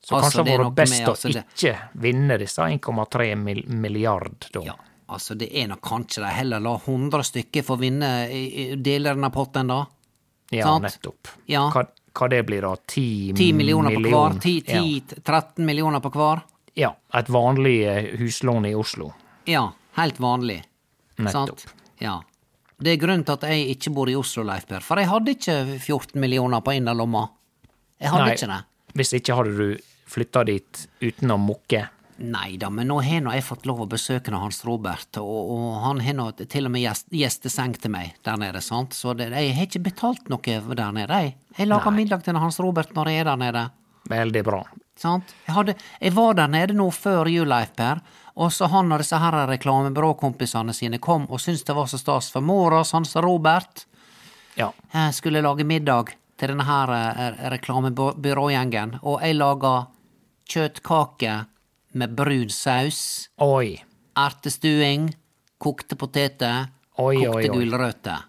Så 0.00 0.16
Altså, 0.16 0.38
kanskje 0.38 0.44
det 0.46 0.54
hadde 0.54 0.64
vært 0.64 0.78
best 0.78 0.94
med, 0.96 1.08
altså, 1.12 1.28
å 1.28 1.44
ikke 1.52 1.74
vinne 2.00 2.40
disse 2.40 2.64
1,3 2.64 3.28
mil 3.36 3.60
milliard 3.68 4.48
da. 4.54 4.64
Ja, 4.70 4.78
altså 5.12 5.36
det 5.36 5.50
er 5.52 5.68
nok 5.68 5.84
kanskje 5.84 6.24
de 6.24 6.32
heller 6.32 6.64
la 6.64 6.74
100 6.78 7.28
stykker 7.28 7.66
få 7.66 7.76
vinne 7.76 8.12
deler 8.80 9.20
av 9.20 9.34
potten, 9.36 9.68
da. 9.68 9.82
Ja, 10.50 10.64
sant? 10.64 10.82
nettopp. 10.82 11.28
Ja. 11.46 11.66
Hva, 11.74 11.84
hva 12.18 12.28
det 12.32 12.42
blir 12.48 12.64
da? 12.64 12.76
10 12.76 13.34
10 13.36 13.52
millioner 13.52 13.94
på 13.94 14.04
hver. 14.08 14.38
10, 14.40 14.60
10, 14.66 15.20
13 15.24 15.66
millioner 15.66 16.00
på 16.04 16.12
hver. 16.14 16.44
Ja. 16.74 16.94
ja. 17.12 17.20
Et 17.20 17.28
vanlig 17.28 17.76
eh, 17.88 18.08
huslån 18.20 18.70
i 18.70 18.74
Oslo. 18.74 19.12
Ja, 19.48 19.68
helt 20.00 20.20
vanlig. 20.20 20.62
Nettopp. 21.16 21.60
Sant? 21.60 21.74
Ja. 21.98 22.20
Det 22.78 22.94
er 22.94 23.00
grunnen 23.02 23.24
til 23.26 23.34
at 23.34 23.44
jeg 23.50 23.74
ikke 23.74 23.90
bor 23.90 24.10
i 24.10 24.14
Oslo, 24.16 24.44
Leif 24.46 24.68
Per, 24.70 24.84
for 24.86 25.00
jeg 25.02 25.10
hadde 25.10 25.34
ikke 25.34 25.56
14 25.82 26.20
millioner 26.22 26.62
på 26.62 26.76
innerlomma. 26.78 27.24
Jeg 27.98 28.12
hadde 28.12 28.26
Nei, 28.28 28.34
ikke 28.36 28.50
det. 28.52 28.58
Hvis 28.98 29.14
ikke 29.18 29.38
hadde 29.40 29.54
du 29.58 29.88
flytta 30.08 30.44
dit 30.46 30.84
uten 31.02 31.34
å 31.34 31.38
mukke. 31.42 31.82
Nei 32.18 32.56
da, 32.58 32.66
men 32.70 32.88
nå 32.90 32.96
har 33.06 33.20
nå 33.22 33.30
jeg 33.36 33.44
fått 33.46 33.66
lov 33.70 33.84
å 33.84 33.86
besøke 33.86 34.32
Hans 34.34 34.64
Robert, 34.66 35.20
og, 35.22 35.50
og 35.54 35.66
han 35.84 36.00
har 36.02 36.16
nå 36.18 36.24
til 36.40 36.66
og 36.66 36.72
med 36.74 36.82
gjest, 36.82 37.06
gjesteseng 37.14 37.76
til 37.78 37.92
meg 37.94 38.16
der 38.26 38.36
nede, 38.42 38.58
sant, 38.64 38.96
så 38.96 39.12
det, 39.14 39.28
jeg 39.30 39.52
har 39.54 39.68
ikke 39.68 39.82
betalt 39.86 40.26
noe 40.32 40.40
der 40.74 40.92
nede, 40.96 41.20
jeg. 41.22 41.36
Jeg 41.60 41.68
lager 41.70 41.92
Nei. 41.94 42.00
middag 42.02 42.24
til 42.26 42.38
Hans 42.42 42.58
Robert 42.58 42.90
når 42.96 43.10
jeg 43.12 43.20
er 43.22 43.28
der 43.30 43.36
nede, 43.44 43.62
Veldig 44.08 44.42
bra. 44.46 44.62
sant. 44.98 45.30
Jeg, 45.46 45.54
hadde, 45.54 45.74
jeg 46.00 46.14
var 46.16 46.34
der 46.34 46.48
nede 46.50 46.74
nå 46.74 46.88
før 46.90 47.28
jul, 47.30 47.46
Leif 47.46 47.70
Per, 47.78 48.00
og 48.38 48.50
så 48.54 48.66
han 48.72 48.90
og 48.94 48.98
disse 49.02 49.18
her 49.18 49.34
reklamebyråkompisene 49.50 50.74
sine 50.74 50.98
kom 51.02 51.26
og 51.30 51.38
syntes 51.42 51.62
det 51.66 51.74
var 51.76 51.86
så 51.90 51.98
stas, 52.02 52.32
for 52.34 52.40
mora 52.42 52.80
hos 52.82 52.92
Hans 52.96 53.14
Robert 53.22 53.84
Ja. 54.58 54.72
jeg 54.94 55.14
skulle 55.14 55.42
lage 55.42 55.62
middag 55.66 56.16
til 56.38 56.50
denne 56.50 56.64
her 56.66 56.90
eh, 56.94 57.38
reklamebyrågjengen, 57.54 58.98
og 59.02 59.22
jeg 59.22 59.36
laga 59.38 59.72
kjøttkake 60.48 61.36
med 61.94 62.14
brun 62.16 62.48
saus, 62.52 63.28
Oi. 63.40 63.78
ertestuing, 64.16 65.08
kokte 65.58 65.96
poteter, 65.96 66.68
Oi, 66.98 67.16
kokte 67.24 67.48
gulrøtter. 67.54 68.24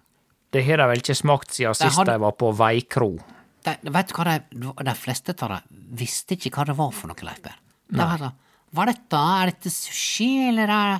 Det 0.51 0.63
har 0.65 0.77
de 0.81 0.87
vel 0.89 1.01
ikke 1.03 1.15
smakt 1.17 1.51
siden 1.53 1.73
De 1.73 1.83
sist 1.83 1.97
hadde- 1.97 2.13
de 2.13 2.19
var 2.23 2.31
på 2.33 2.51
Veikro. 2.57 3.17
De, 3.65 3.75
vet 3.91 4.07
du 4.07 4.13
hva, 4.15 4.23
de, 4.49 4.73
de 4.85 4.93
fleste 4.95 5.35
av 5.43 5.49
dem 5.49 5.85
visste 5.99 6.33
ikke 6.37 6.49
hva 6.55 6.65
det 6.65 6.77
var 6.77 6.91
for 6.95 7.07
noe, 7.11 7.21
Leif 7.27 7.41
Per. 7.43 7.55
De 7.91 7.97
var 7.97 8.31
Hva 8.73 8.83
er 8.85 8.91
dette? 8.93 9.17
Er 9.41 9.45
dette 9.49 9.69
sushi, 9.73 10.47
eller 10.49 10.69
er, 10.69 10.99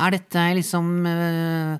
er 0.00 0.10
dette 0.10 0.44
liksom 0.56 0.86
uh, 1.06 1.78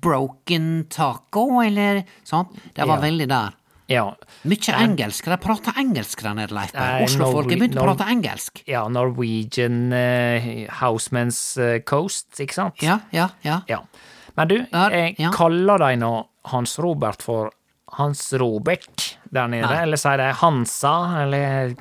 broken 0.00 0.86
taco, 0.88 1.60
eller 1.62 2.02
sånn? 2.24 2.48
De 2.74 2.82
var 2.86 2.96
Ja. 2.98 3.02
veldig 3.04 3.28
der. 3.28 3.54
Ja. 3.88 4.16
Mykje 4.42 4.74
engelsk. 4.82 5.28
De 5.30 5.36
prater 5.38 5.76
engelsk 5.78 6.22
der 6.24 6.34
nede, 6.34 6.54
Leif 6.56 6.72
Per. 6.74 7.04
Oslo-folk 7.06 7.50
har 7.50 7.60
begynt 7.60 7.78
å 7.78 7.84
prate 7.86 8.08
engelsk. 8.10 8.62
ja, 8.66 8.82
Norwegian 8.90 9.92
uh, 9.94 10.48
Houseman's 10.80 11.38
uh, 11.60 11.78
Coast, 11.86 12.32
ikke 12.42 12.56
sant? 12.56 12.82
Ja, 12.82 12.98
ja, 13.14 13.28
ja. 13.46 13.60
Ja. 13.70 13.82
Men 14.36 14.50
du, 14.50 14.56
jeg 14.58 15.14
ja. 15.18 15.30
kaller 15.32 15.80
de 15.80 15.92
nå 16.02 16.12
Hans 16.50 16.78
Robert 16.82 17.22
for 17.24 17.52
Hans 17.96 18.32
Robert 18.36 19.18
der 19.32 19.48
nede, 19.48 19.70
Nei. 19.70 19.82
eller 19.86 20.00
sier 20.00 20.20
de 20.20 20.30
Hansa, 20.42 20.94
eller 21.22 21.76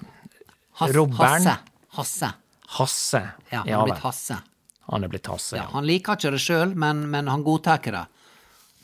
Has, 0.80 0.94
Robbern? 0.96 1.42
Hasse. 1.42 1.58
Hasse. 1.98 2.30
Hasse? 2.78 3.22
Ja, 3.50 3.64
han 3.64 3.70
Ja 3.70 3.84
blitt 3.88 4.04
Hasse. 4.06 4.38
Han 4.92 5.04
er 5.04 5.10
blitt 5.10 5.28
Hasse, 5.28 5.56
Ja, 5.58 5.64
ja. 5.64 5.70
han 5.74 5.88
liker 5.88 6.20
ikke 6.20 6.32
det 6.36 6.42
sjøl, 6.44 6.76
men, 6.78 7.08
men 7.10 7.28
han 7.32 7.44
godtar 7.44 7.82
det. 7.98 8.06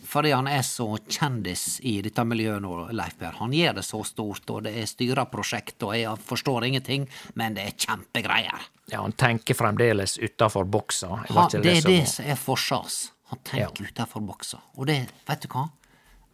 Fordi 0.04 0.32
han 0.34 0.48
er 0.48 0.62
så 0.66 0.88
kjendis 1.08 1.80
i 1.88 2.02
dette 2.02 2.24
miljøet 2.28 2.62
nå, 2.64 2.72
Leif 2.96 3.18
Per. 3.20 3.38
Han 3.40 3.52
gjør 3.56 3.76
det 3.80 3.84
så 3.86 4.02
stort, 4.08 4.50
og 4.50 4.64
det 4.66 4.74
er 4.82 4.86
styra 4.90 5.26
prosjekt, 5.30 5.78
og 5.84 5.94
jeg 5.98 6.18
forstår 6.28 6.66
ingenting, 6.68 7.08
men 7.40 7.54
det 7.58 7.66
er 7.68 7.76
kjempegreier. 7.86 8.66
Ja, 8.92 9.02
han 9.06 9.14
tenker 9.14 9.54
fremdeles 9.56 10.18
utafor 10.20 10.66
boksa. 10.68 11.08
Ha, 11.30 11.48
det, 11.54 11.62
det 11.64 11.78
er 11.78 11.82
som- 11.82 11.92
det 11.92 12.08
som 12.10 12.26
er 12.26 12.36
forsas. 12.36 13.12
Han 13.32 13.40
tenker 13.48 13.88
utenfor 13.88 14.22
boksa. 14.28 14.60
Og 14.76 14.88
det, 14.88 14.98
vet 15.28 15.42
du 15.42 15.48
hva? 15.54 15.70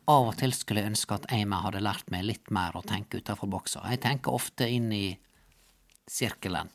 Av 0.10 0.30
og 0.32 0.38
til 0.40 0.54
skulle 0.56 0.82
jeg 0.82 0.90
ønske 0.94 1.14
at 1.20 1.26
jeg 1.30 1.46
hadde 1.52 1.82
lært 1.84 2.10
meg 2.10 2.24
litt 2.26 2.50
mer 2.50 2.72
å 2.80 2.82
tenke 2.88 3.20
utenfor 3.20 3.50
boksa. 3.52 3.84
Jeg 3.92 4.00
tenker 4.02 4.32
ofte 4.34 4.66
inn 4.72 4.92
i 4.96 5.18
sirkelen. 6.08 6.70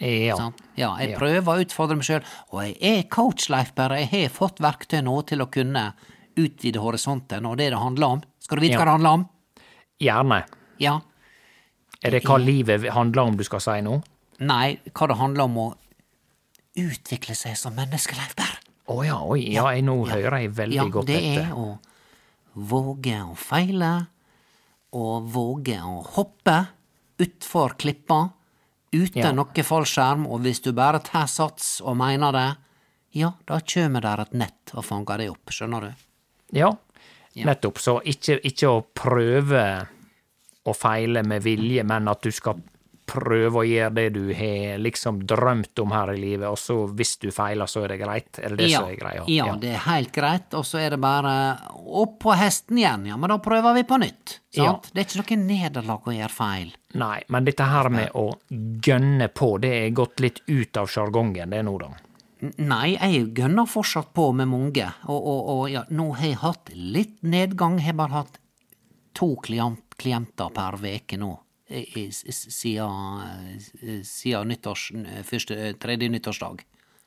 Ja. 0.00 0.36
Ja, 0.76 0.94
jeg 0.98 1.10
Ja. 1.10 1.18
prøver 1.18 1.44
å 1.44 1.60
utfordre 1.64 1.96
meg 1.96 2.04
sjøl, 2.06 2.22
og 2.52 2.62
jeg 2.64 2.76
er 2.80 3.02
coach, 3.12 3.48
Leif 3.52 3.74
Berre. 3.74 3.98
Jeg 4.00 4.08
har 4.10 4.28
fått 4.32 4.56
verktøy 4.64 5.02
nå 5.04 5.18
til 5.26 5.42
å 5.44 5.50
kunne 5.50 5.92
utvide 6.36 6.80
horisonten, 6.80 7.44
og 7.46 7.58
det 7.58 7.70
det 7.70 7.78
handler 7.78 8.06
om. 8.16 8.22
Skal 8.40 8.56
du 8.56 8.62
vite 8.62 8.72
Ja. 8.72 8.78
hva 8.78 8.84
det 8.84 8.94
handler 8.96 9.10
om? 9.10 9.28
Gjerne. 10.00 10.44
Ja. 10.78 11.00
Er 12.02 12.10
det 12.10 12.22
hva 12.24 12.38
livet 12.40 12.88
handler 12.94 13.22
om 13.28 13.36
du 13.36 13.44
skal 13.44 13.60
si 13.60 13.80
nå? 13.82 14.02
Nei, 14.40 14.78
hva 14.94 15.06
det 15.08 15.16
handler 15.18 15.44
om 15.44 15.56
å 15.58 15.74
utvikle 16.76 17.34
seg 17.36 17.56
som 17.58 17.74
menneske, 17.76 18.16
Leif 18.16 18.34
Berr. 18.36 18.56
Å 18.88 19.04
ja, 19.04 19.18
oi, 19.22 19.52
ja, 19.52 19.66
jeg, 19.74 19.84
nå 19.84 19.98
hører 20.08 20.40
jeg 20.40 20.50
veldig 20.56 20.74
ja, 20.74 20.84
godt 20.88 21.06
det 21.06 21.20
er 21.38 21.52
å 21.54 21.78
våge 22.56 23.20
å 23.22 23.36
feile, 23.36 24.06
og 24.92 25.28
våge 25.30 25.76
å 25.84 26.00
hoppe 26.16 26.56
utfor 27.18 27.76
klippa, 27.78 28.32
uten 28.92 29.22
Ja. 29.22 29.32
noe 29.32 29.62
fallskjerm, 29.64 30.26
og 30.26 30.40
hvis 30.40 30.60
du 30.62 30.72
bare 30.72 31.00
tar 31.00 31.26
sats 31.26 31.80
og 31.80 31.96
mener 31.96 32.32
det, 32.32 32.56
ja, 33.12 33.32
da 33.46 33.60
kjem 33.60 34.00
der 34.00 34.20
et 34.20 34.32
nett 34.34 34.72
og 34.74 34.84
fanger 34.84 35.18
deg 35.18 35.30
opp, 35.30 35.50
skjønner 35.50 35.80
du? 35.80 35.94
Ja, 36.52 36.72
nettopp. 37.34 37.78
Så 37.78 38.00
ikke, 38.04 38.40
ikke 38.46 38.68
å 38.68 38.84
prøve 38.94 39.86
å 40.66 40.74
feile 40.76 41.22
med 41.26 41.42
vilje, 41.42 41.84
men 41.84 42.08
at 42.08 42.22
du 42.22 42.30
skal 42.30 42.60
prøve 43.10 43.60
å 43.60 43.66
gjøre 43.66 43.92
det 43.98 44.06
du 44.14 44.22
har 44.38 44.80
liksom 44.80 45.20
drømt 45.28 45.82
om 45.82 45.94
her 45.94 46.12
i 46.14 46.20
livet, 46.22 46.46
og 46.48 46.58
så 46.58 46.76
hvis 46.86 47.16
du 47.22 47.28
feiler, 47.34 47.68
så 47.70 47.84
er 47.84 47.94
det 47.94 48.00
greit? 48.02 48.38
Er 48.38 48.54
det 48.54 48.62
det 48.62 48.68
ja, 48.70 48.80
som 48.80 48.90
er 48.92 49.00
greia? 49.00 49.24
ja, 49.28 49.48
det 49.60 49.72
er 49.74 49.82
helt 49.88 50.12
greit, 50.14 50.54
og 50.54 50.66
så 50.66 50.80
er 50.80 50.94
det 50.94 51.00
bare 51.02 51.34
opp 51.76 52.18
på 52.22 52.36
hesten 52.38 52.78
igjen, 52.80 53.08
ja, 53.10 53.18
men 53.20 53.34
da 53.34 53.40
prøver 53.42 53.76
vi 53.80 53.86
på 53.88 53.98
nytt, 54.02 54.38
Ja. 54.56 54.72
Det 54.92 55.04
er 55.04 55.06
ikke 55.06 55.36
noe 55.36 55.46
nederlag 55.46 56.06
å 56.06 56.14
gjøre 56.14 56.34
feil. 56.34 56.70
Nei, 56.98 57.20
men 57.30 57.46
dette 57.46 57.66
her 57.70 57.88
med 57.92 58.14
å 58.18 58.32
gønne 58.50 59.28
på, 59.30 59.52
det 59.62 59.74
er 59.84 59.90
gått 59.94 60.22
litt 60.24 60.40
ut 60.48 60.80
av 60.80 60.88
sjargongen, 60.90 61.50
det 61.50 61.62
nå, 61.66 61.76
da. 61.78 61.90
Nei, 62.40 62.94
jeg 62.96 63.34
gønner 63.36 63.68
fortsatt 63.68 64.14
på 64.16 64.30
med 64.32 64.48
mange, 64.48 64.86
og, 65.06 65.18
og, 65.20 65.48
og 65.54 65.64
ja, 65.70 65.84
nå 65.92 66.06
har 66.16 66.30
jeg 66.30 66.38
hatt 66.40 66.70
litt 66.72 67.18
nedgang. 67.20 67.76
Jeg 67.78 67.92
har 67.92 67.98
bare 68.00 68.22
hatt 68.22 68.38
to 69.12 69.34
klient, 69.44 69.84
klienter 70.00 70.48
per 70.54 70.78
veke 70.80 71.18
nå, 71.20 71.34
siden, 71.70 73.22
eh, 73.82 74.02
siden 74.02 74.48
nyttårs, 74.50 74.90
første, 75.24 75.56
eh, 75.56 75.72
tredje 75.78 76.08
nyttårsdag. 76.10 76.60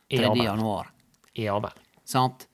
Ja, 0.09 0.17
Tredje 0.17 0.35
vel. 0.35 0.45
januar, 0.45 0.87
Ja 1.35 1.59
vel. 1.59 1.71
sant? 2.05 2.47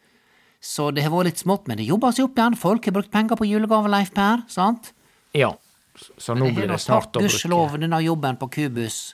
Så 0.61 0.93
det 0.93 1.03
har 1.03 1.11
vært 1.11 1.25
litt 1.25 1.37
smått, 1.37 1.67
men 1.67 1.77
det 1.77 1.85
jobber 1.87 2.11
seg 2.11 2.25
opp 2.25 2.35
igjen. 2.35 2.55
Folk 2.57 2.85
har 2.85 2.91
brukt 2.93 3.11
penger 3.11 3.35
på 3.37 3.47
julegave, 3.47 3.89
Leif 3.89 4.13
Per, 4.13 4.43
sant? 4.47 4.91
Ja, 5.33 5.53
så- 6.17 6.35
nå 6.35 6.53
blir 6.53 6.67
det 6.67 6.79
snart 6.79 7.13
å 7.13 7.21
Gudskjelov 7.21 7.79
denne 7.79 8.01
jobben 8.03 8.37
på 8.37 8.49
Kubus 8.51 9.13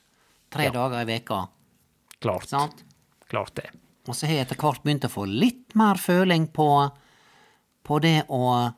tre 0.50 0.66
Ja. 0.66 0.72
dager 0.72 1.02
i 1.02 1.06
veka, 1.20 1.50
Klart. 2.22 2.48
sant? 2.48 2.84
Klart 3.30 3.54
det. 3.56 3.70
Og 4.08 4.14
så 4.16 4.26
har 4.28 4.36
jeg 4.36 4.48
etter 4.48 4.56
hvert 4.56 4.84
begynt 4.84 5.02
å 5.02 5.10
få 5.10 5.28
litt 5.28 5.76
mer 5.76 5.96
føling 5.96 6.48
på, 6.52 6.92
på 7.84 8.02
det 8.02 8.28
å 8.30 8.74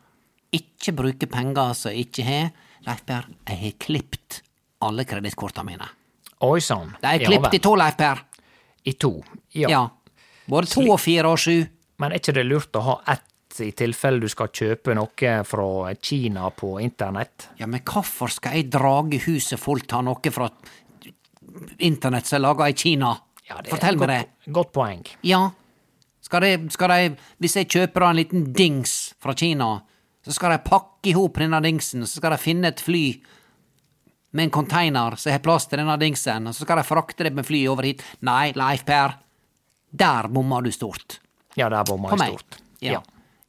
ikke 0.53 0.95
bruke 0.95 1.27
penger 1.29 1.73
som 1.75 1.91
jeg 1.91 2.07
ikke 2.11 2.23
har. 2.23 2.51
Leif 2.87 3.03
Per, 3.05 3.27
jeg 3.49 3.59
har 3.61 3.77
klipt 3.83 4.41
alle 4.87 5.03
kredittkortene 5.09 5.65
mine. 5.67 5.87
Oi 6.45 6.59
sann. 6.61 6.93
De 7.01 7.07
er 7.09 7.23
Ja 7.25 7.49
i 7.51 7.59
to, 7.59 7.73
Leif 7.75 7.97
Per. 7.99 8.21
I 8.87 8.93
to. 8.93 9.11
Ja. 9.57 9.69
Ja. 9.69 9.81
Både 10.47 10.69
to 10.71 10.85
og 10.93 10.99
fire 11.03 11.27
og 11.33 11.41
sju. 11.41 11.65
Men 11.99 12.13
er 12.13 12.21
ikke 12.21 12.35
det 12.37 12.45
lurt 12.47 12.77
å 12.77 12.83
ha 12.85 12.95
ett 13.11 13.25
i 13.63 13.71
tilfelle 13.73 14.21
du 14.21 14.29
skal 14.29 14.51
kjøpe 14.53 14.93
noe 14.93 15.31
fra 15.49 15.93
Kina 15.97 16.49
på 16.53 16.75
internett? 16.83 17.47
Ja, 17.57 17.65
men 17.67 17.81
hvorfor 17.81 18.29
skal 18.29 18.53
jeg 18.59 18.69
drage 18.71 19.17
huset 19.25 19.59
fullt 19.59 19.95
av 19.97 20.03
noe 20.05 20.31
fra 20.31 20.49
internett 21.79 22.27
som 22.29 22.37
er 22.37 22.43
laga 22.45 22.67
i 22.69 22.75
Kina? 22.77 23.15
Ja, 23.47 23.61
det 23.61 23.71
er 23.71 23.75
Fortell 23.75 23.97
meg 23.97 24.11
det. 24.11 24.21
godt 24.53 24.71
poeng. 24.75 25.03
Ja. 25.25 25.47
Skal 26.21 26.43
de, 26.43 26.53
skal 26.69 26.91
de, 26.91 27.11
hvis 27.41 27.55
jeg 27.55 27.69
kjøper 27.71 28.03
en 28.09 28.19
liten 28.19 28.47
dings 28.53 29.13
fra 29.23 29.33
Kina, 29.37 29.77
så 30.27 30.33
skal 30.35 30.51
de 30.51 30.59
pakke 30.65 31.09
i 31.09 31.15
hop 31.15 31.37
denne 31.39 31.61
dingsen, 31.63 32.03
så 32.03 32.19
skal 32.19 32.33
de 32.35 32.37
finne 32.41 32.67
et 32.67 32.81
fly 32.83 33.05
med 34.35 34.43
en 34.43 34.51
container 34.51 35.15
som 35.15 35.31
har 35.31 35.39
plass 35.39 35.69
til 35.71 35.79
denne 35.79 35.95
dingsen, 36.01 36.49
og 36.49 36.55
så 36.55 36.65
skal 36.67 36.81
de 36.81 36.83
frakte 36.83 37.23
det 37.23 37.31
med 37.37 37.47
fly 37.47 37.61
over 37.71 37.87
hit. 37.87 38.03
Nei, 38.27 38.51
Leif 38.59 38.83
Per, 38.85 39.15
der 39.95 40.27
bomma 40.27 40.59
du 40.61 40.67
stort. 40.75 41.21
Ja, 41.55 41.69
der 41.71 41.87
bomma 41.87 42.11
jeg 42.11 42.33
stort. 42.35 42.57
Ja. 42.83 42.99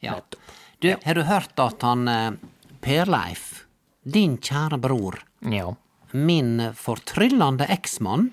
ja. 0.00 0.14
nettopp. 0.14 0.54
Du, 0.78 0.92
har 1.02 1.18
du 1.18 1.24
hørt 1.26 1.58
at 1.58 1.82
han 1.82 2.06
eh, 2.08 2.36
Per-Leif, 2.80 3.64
din 4.06 4.38
kjære 4.38 4.78
bror, 4.78 5.18
Ja. 5.42 5.72
min 6.14 6.70
fortryllende 6.78 7.66
eksmann, 7.74 8.30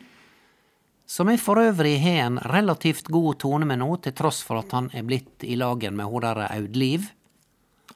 som 1.09 1.29
jeg 1.33 1.41
for 1.41 1.57
øvrig 1.61 1.97
har 2.01 2.21
en 2.27 2.37
relativt 2.39 3.09
god 3.13 3.39
tone 3.41 3.65
med 3.65 3.81
nå, 3.81 3.89
til 4.05 4.13
tross 4.13 4.43
for 4.45 4.61
at 4.61 4.71
han 4.77 4.91
er 4.93 5.03
blitt 5.05 5.43
i 5.45 5.57
lagen 5.57 5.97
med 5.97 6.05
hun 6.13 6.21
der 6.21 6.45
Audliv. 6.45 7.09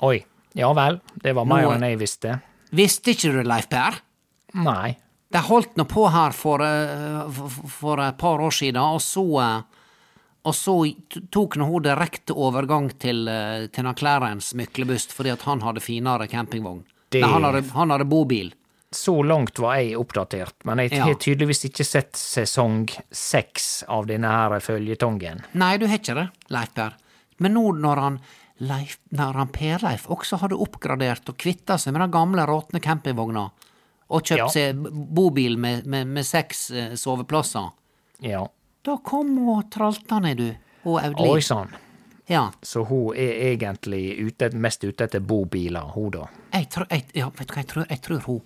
Oi. 0.01 0.19
Ja 0.57 0.71
vel. 0.73 0.99
Det 1.21 1.33
var 1.37 1.45
mer 1.45 1.67
enn 1.75 1.85
jeg 1.85 1.99
visste. 2.01 2.39
Visste 2.71 3.11
ikke 3.13 3.31
du 3.33 3.43
Leif 3.43 3.67
Per? 3.69 3.99
Nei. 4.53 4.97
De 5.29 5.37
holdt 5.45 5.75
nå 5.77 5.85
på 5.85 6.07
her 6.09 6.31
for, 6.33 6.61
eh, 6.65 7.27
for, 7.29 7.49
for 7.69 8.01
et 8.01 8.17
par 8.17 8.41
år 8.41 8.51
siden, 8.55 8.79
og 8.81 9.01
så 9.01 9.25
eh, 9.43 9.59
og 10.49 10.55
så 10.55 10.73
tok 11.35 11.57
nå 11.59 11.65
hun 11.67 11.83
direkte 11.83 12.33
overgang 12.33 12.87
til, 12.97 13.27
eh, 13.27 13.67
til 13.75 13.89
Clarence 13.99 14.55
Myklebust 14.57 15.11
fordi 15.13 15.33
at 15.35 15.41
han 15.45 15.59
hadde 15.61 15.83
finere 15.83 16.27
campingvogn. 16.31 16.85
Det- 17.11 17.21
Nei, 17.21 17.29
han 17.29 17.43
hadde, 17.43 17.63
han 17.75 17.89
hadde 17.91 18.05
bobil. 18.09 18.53
Så 18.91 19.19
langt 19.21 19.59
var 19.59 19.75
jeg 19.77 19.97
oppdatert, 19.99 20.55
men 20.65 20.77
jeg 20.79 20.93
Ja. 20.93 21.03
har 21.05 21.13
tydeligvis 21.15 21.65
ikke 21.69 21.85
sett 21.85 22.13
sesong 22.13 22.87
seks 23.11 23.83
av 23.87 24.07
denne 24.07 24.25
her 24.31 24.59
føljetongen. 24.59 25.43
Nei, 25.53 25.77
du 25.77 25.85
har 25.85 25.97
ikke 25.99 26.15
det, 26.15 26.29
Leif 26.49 26.73
Per. 26.73 26.95
Men 27.39 27.53
nå 27.53 27.67
når 27.77 27.95
han 28.01 28.19
Leif, 28.59 28.97
han 29.15 29.47
Per-Leif 29.55 30.07
også 30.11 30.37
hadde 30.41 30.57
oppgradert 30.59 31.29
og 31.31 31.37
kvitta 31.39 31.77
seg 31.79 31.93
med 31.95 32.01
den 32.03 32.11
gamle 32.11 32.43
råtne 32.49 32.81
campingvogna, 32.83 33.45
og 34.09 34.23
kjøpt 34.25 34.37
Ja. 34.37 34.47
seg 34.49 34.81
bobil 35.15 35.55
med, 35.57 35.85
med, 35.87 36.07
med 36.07 36.25
seks 36.27 36.69
eh, 36.71 36.95
soveplasser, 36.99 37.69
Ja. 38.21 38.45
da 38.83 38.97
kom 38.97 39.37
hun 39.37 39.53
og 39.57 39.69
tralta 39.71 40.19
ned, 40.19 40.37
du, 40.37 40.49
og 40.89 41.19
Oi 41.21 41.39
sann. 41.41 41.69
Ja, 42.29 42.51
Så 42.61 42.83
hun 42.85 43.15
er 43.15 43.55
egentlig 43.55 44.19
ute, 44.27 44.51
mest 44.53 44.83
ute 44.83 45.03
etter 45.07 45.19
bobiler, 45.19 45.81
hun 45.95 46.11
da. 46.11 46.27
jeg, 46.53 46.67
tror- 46.69 46.87
jeg, 46.91 47.05
ja, 47.15 47.29
vet 47.29 47.47
du 47.47 47.53
hva 47.53 47.63
jeg 47.63 47.67
tror? 47.67 47.85
Jeg 47.89 48.01
tror 48.01 48.19
hun, 48.27 48.41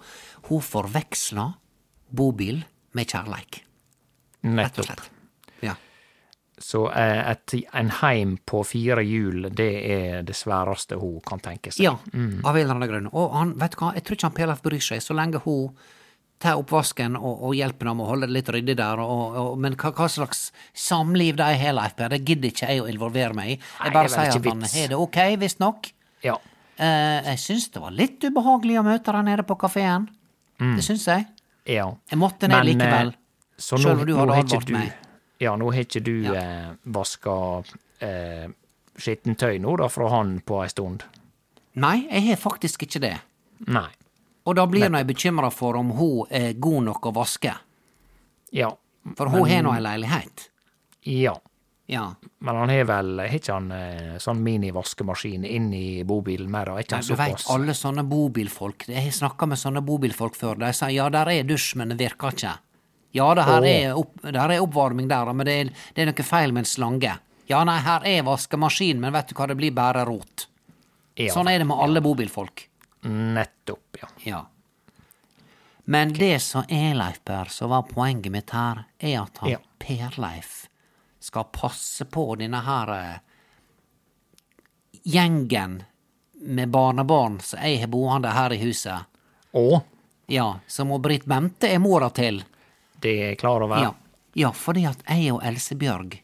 hun 0.50 0.62
forveksla 0.62 1.54
bobil 2.12 2.64
med 2.94 3.08
kjærleik, 3.08 3.64
Nettopp. 4.44 5.02
Så 6.64 6.86
eh, 6.96 7.32
et, 7.34 7.54
en 7.76 7.90
heim 8.00 8.38
på 8.48 8.62
fire 8.64 9.02
hjul, 9.04 9.50
det 9.52 9.72
er 9.92 10.22
det 10.24 10.36
sværeste 10.40 10.96
hun 11.02 11.18
kan 11.28 11.42
tenke 11.44 11.74
seg. 11.76 11.84
Ja, 11.84 11.98
av 12.00 12.56
en 12.56 12.62
eller 12.62 12.78
annen 12.78 12.88
grunn. 12.90 13.10
Og 13.12 13.34
han, 13.36 13.52
vet 13.60 13.76
du 13.76 13.82
hva, 13.82 13.90
jeg 13.98 14.06
tror 14.08 14.16
ikke 14.16 14.30
han 14.30 14.38
PLF 14.38 14.62
bryr 14.64 14.86
seg, 14.86 15.02
så 15.04 15.18
lenge 15.18 15.42
hun 15.44 15.74
tar 16.44 16.58
oppvasken 16.60 17.18
og, 17.20 17.44
og 17.48 17.54
hjelper 17.56 17.88
ham 17.92 18.02
å 18.04 18.08
holde 18.10 18.28
det 18.28 18.36
litt 18.38 18.50
ryddig 18.52 18.74
der, 18.80 19.00
og, 19.04 19.36
og, 19.40 19.52
men 19.64 19.76
hva, 19.80 19.92
hva 19.96 20.08
slags 20.12 20.46
samliv 20.76 21.38
de 21.40 21.50
har, 21.60 21.76
Leif 21.76 21.94
Per, 22.00 22.10
det 22.16 22.22
gidder 22.28 22.50
ikke 22.52 22.72
jeg 22.72 22.82
å 22.84 22.88
involvere 22.92 23.36
meg 23.38 23.54
i. 23.54 23.60
Jeg 23.60 23.94
bare 23.96 24.08
Nei, 24.08 24.08
er 24.08 24.16
sier 24.16 24.40
at 24.40 24.50
han 24.54 24.66
har 24.74 24.92
det 24.96 25.00
ok, 25.06 25.20
visstnok. 25.44 25.92
Ja. 26.24 26.38
Eh, 26.80 27.20
jeg 27.34 27.40
syns 27.44 27.70
det 27.76 27.84
var 27.84 27.96
litt 27.96 28.24
ubehagelig 28.28 28.80
å 28.82 28.86
møte 28.88 29.16
deg 29.20 29.28
nede 29.30 29.46
på 29.48 29.60
kafeen. 29.62 30.08
Det 30.64 30.84
syns 30.86 31.06
jeg. 31.12 31.28
ja. 31.68 31.90
Jeg 32.12 32.20
måtte 32.20 32.48
ned 32.48 32.56
Men, 32.60 32.68
likevel. 32.72 33.14
eh, 33.16 33.60
Så 33.60 33.76
nå, 33.78 33.84
Selv 33.84 34.04
om 34.04 34.08
du 34.08 34.16
hadde 34.18 34.38
advart 34.44 34.70
meg. 34.74 34.94
Ja, 35.44 35.56
nå 35.60 35.72
har 35.74 35.84
ikke 35.86 36.02
du 36.04 36.14
Ja. 36.24 36.34
eh, 36.40 36.70
vaska 36.86 37.36
eh, 38.04 38.48
skittentøy 38.98 39.60
nå 39.64 39.76
da 39.82 39.90
fra 39.92 40.10
han 40.14 40.38
på 40.46 40.62
ei 40.64 40.70
stund? 40.72 41.04
Nei, 41.76 42.08
jeg 42.12 42.28
har 42.30 42.42
faktisk 42.42 42.84
ikke 42.88 43.02
det. 43.02 43.16
Nei. 43.68 43.90
Og 44.46 44.56
da 44.60 44.66
blir 44.68 44.90
nå 44.92 45.00
jeg 45.00 45.08
bekymra 45.14 45.50
for 45.52 45.78
om 45.80 45.92
hun 45.98 46.28
er 46.30 46.54
god 46.60 46.84
nok 46.90 47.06
å 47.10 47.14
vaske. 47.16 47.54
Ja. 48.54 48.70
For 49.18 49.32
hun 49.32 49.48
har 49.50 49.64
nå 49.66 49.72
ei 49.74 49.82
leilighet. 49.82 50.50
Ja. 51.10 51.34
Ja. 51.92 52.14
Men 52.40 52.56
han 52.56 52.70
har 52.72 52.86
vel 52.88 53.20
Har 53.20 53.34
ikke 53.36 53.54
han 53.58 53.72
eh, 53.76 54.14
sånn 54.24 54.40
minivaskemaskin 54.44 55.44
inni 55.44 56.04
bobilen 56.08 56.48
med, 56.52 56.70
da? 56.70 56.78
Er 56.80 56.86
ikke 56.86 56.96
han 57.02 57.08
du 57.10 57.16
veit, 57.20 57.44
alle 57.52 57.74
sånne 57.76 58.06
bobilfolk 58.08 58.86
Jeg 58.88 59.04
har 59.04 59.12
snakka 59.12 59.50
med 59.52 59.60
sånne 59.60 59.82
bobilfolk 59.84 60.38
før. 60.40 60.56
De 60.64 60.70
sier 60.74 60.96
ja, 60.96 61.10
der 61.12 61.28
er 61.34 61.44
dusj, 61.44 61.74
men 61.82 61.92
det 61.92 61.98
virker 62.00 62.32
ikke. 62.38 62.54
Ja, 63.14 63.28
det 63.38 63.44
her 63.46 63.66
er, 63.70 63.92
opp, 64.00 64.16
der 64.26 64.56
er 64.56 64.64
oppvarming 64.64 65.08
der, 65.12 65.30
men 65.38 65.46
det 65.46 65.54
er, 65.60 65.70
det 65.94 66.02
er 66.02 66.10
noe 66.10 66.26
feil 66.26 66.54
med 66.56 66.66
en 66.66 66.70
slange. 66.72 67.14
Ja, 67.50 67.60
nei, 67.68 67.78
her 67.86 68.06
er 68.10 68.24
vaskemaskin, 68.26 69.02
men 69.04 69.14
vet 69.14 69.30
du 69.30 69.36
hva, 69.38 69.46
det 69.52 69.58
blir 69.60 69.74
bare 69.76 70.06
rot. 70.10 70.48
Ja, 71.20 71.30
Sånn 71.36 71.52
er 71.52 71.62
det 71.62 71.68
med 71.70 71.78
alle 71.78 72.02
bobilfolk. 72.02 72.66
Nettopp, 73.06 74.00
ja. 74.02 74.10
Ja. 74.26 74.40
Men 75.86 76.14
det 76.16 76.40
som 76.42 76.64
er, 76.72 76.94
Leif 76.98 77.20
Per, 77.28 77.52
som 77.54 77.70
var 77.70 77.84
poenget 77.90 78.32
mitt 78.34 78.54
her, 78.56 78.86
er 78.98 79.20
at 79.26 79.38
han 79.44 79.54
Ja. 79.54 79.60
Per-Leif 79.84 80.70
skal 81.20 81.44
passe 81.52 82.06
på 82.08 82.24
denne 82.40 82.62
her 82.64 82.92
eh, 82.96 83.18
gjengen 85.04 85.84
med 86.44 86.70
barnebarn 86.72 87.40
som 87.44 87.60
jeg 87.60 87.82
har 87.84 87.92
boende 87.92 88.32
her 88.32 88.56
i 88.56 88.62
huset. 88.64 89.06
Å? 89.54 89.82
Ja, 90.32 90.48
som 90.68 90.92
Britt 91.04 91.26
Bente 91.30 91.68
er 91.68 91.84
mora 91.84 92.10
til. 92.16 92.42
Det 93.04 93.14
er 93.14 93.34
jeg 93.34 93.40
klar 93.44 93.64
over. 93.66 93.82
Ja. 93.84 93.94
ja, 94.40 94.52
fordi 94.56 94.86
at 94.90 95.04
jeg 95.10 95.34
og 95.36 95.44
Else 95.46 95.76
Bjørg, 95.80 96.20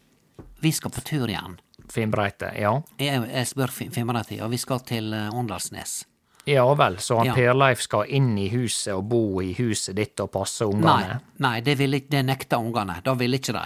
vi 0.63 0.71
skal 0.75 0.91
på 0.95 1.03
tur 1.05 1.29
igjen. 1.29 1.59
Finnbreite, 1.89 2.51
ja. 2.59 2.75
Jeg 3.01 3.23
og 3.23 3.27
Else 3.29 3.57
Bjørg 3.57 3.75
Fin- 3.75 3.91
Finnmark, 3.91 4.31
og 4.41 4.51
vi 4.53 4.57
skal 4.61 4.79
til 4.85 5.13
eh, 5.13 5.29
Åndalsnes. 5.33 6.03
Ja 6.49 6.63
vel, 6.73 6.97
så 6.97 7.17
han 7.19 7.27
Ja. 7.29 7.33
Per 7.35 7.53
Leif 7.53 7.81
skal 7.85 8.07
inn 8.09 8.31
i 8.39 8.47
huset 8.49 8.93
og 8.95 9.03
bo 9.11 9.41
i 9.41 9.51
huset 9.57 9.95
ditt 9.95 10.19
og 10.23 10.31
passe 10.33 10.65
ungene? 10.65 11.19
nei 11.37 11.59
det, 11.61 11.75
vil, 11.77 11.99
det 12.09 12.23
nekta 12.25 12.57
ungene. 12.57 13.01
Da 13.05 13.13
ville 13.13 13.37
ikke 13.37 13.53
de. 13.53 13.65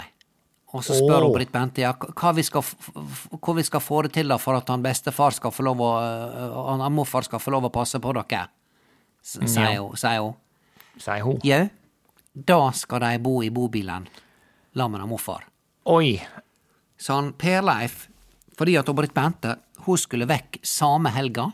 Og 0.73 0.81
så 0.83 0.95
spør 0.97 1.19
oh. 1.21 1.27
hun 1.27 1.35
Britt 1.37 1.51
Bente 1.53 1.83
ja, 1.83 1.91
hva 1.93 2.31
vi 2.33 2.43
skal, 2.43 2.63
f- 2.65 3.55
vi 3.55 3.63
skal 3.63 3.79
få 3.83 4.01
det 4.07 4.13
til 4.17 4.27
da 4.33 4.39
for 4.41 4.57
at 4.57 4.67
han 4.73 4.81
bestefar 4.83 5.35
skal 5.35 5.53
få 5.53 5.63
lov 5.69 5.83
å 5.85 5.91
øh, 6.01 6.55
han, 6.81 6.91
morfar 6.91 7.27
skal 7.27 7.39
få 7.39 7.53
lov 7.53 7.69
å 7.69 7.71
passe 7.73 8.01
på 8.01 8.13
dere. 8.17 8.47
Sier 9.21 9.77
hun. 9.77 9.93
Sier 9.95 10.19
hun. 10.25 10.33
Sier 10.97 11.21
hun. 11.23 11.37
Jau, 11.45 11.61
da 12.33 12.71
skal 12.73 12.99
de 13.03 13.17
bo 13.23 13.41
i 13.43 13.49
bobilen 13.53 14.07
sammen 14.75 15.01
med 15.01 15.09
morfar. 15.09 15.43
Oi, 15.85 16.21
Så 16.97 17.13
han 17.13 17.33
Per 17.33 17.61
Leif, 17.61 18.07
fordi 18.57 18.77
at 18.79 18.87
Britt 18.95 19.13
Bente 19.13 19.57
hun 19.85 19.97
skulle 19.99 20.27
vekk 20.29 20.59
samme 20.63 21.09
helga, 21.11 21.49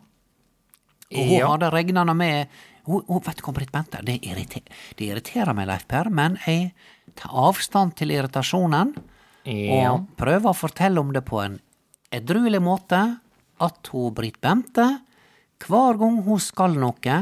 og 1.10 1.24
hun 1.26 1.38
Ja. 1.39 1.48
hadde 1.50 1.72
regnene 1.74 2.13
med 2.15 2.48
hun, 2.86 3.02
hun, 3.08 3.20
Vet 3.26 3.38
du 3.38 3.44
hva, 3.44 3.54
Britt 3.54 3.72
Bente, 3.72 4.02
det, 4.06 4.20
irriter, 4.24 4.62
det 4.96 5.08
irriterer 5.08 5.54
meg, 5.56 5.68
Leif 5.68 5.88
Per, 5.88 6.10
men 6.10 6.38
jeg 6.46 6.74
tar 7.15 7.32
avstand 7.34 7.96
til 7.96 8.12
irritasjonen 8.12 8.94
ja. 9.46 9.92
og 9.92 10.08
prøver 10.18 10.50
å 10.52 10.56
fortelle 10.58 11.00
om 11.00 11.12
det 11.13 11.24
på 11.26 11.42
en 11.44 11.60
edruelig 12.12 12.62
måte, 12.62 13.20
at 13.60 13.88
hun 13.92 14.13
Britt 14.13 14.39
Bente, 14.42 15.02
hver 15.65 15.98
gang 16.00 16.22
hun 16.24 16.39
skal 16.39 16.78
noe, 16.78 17.18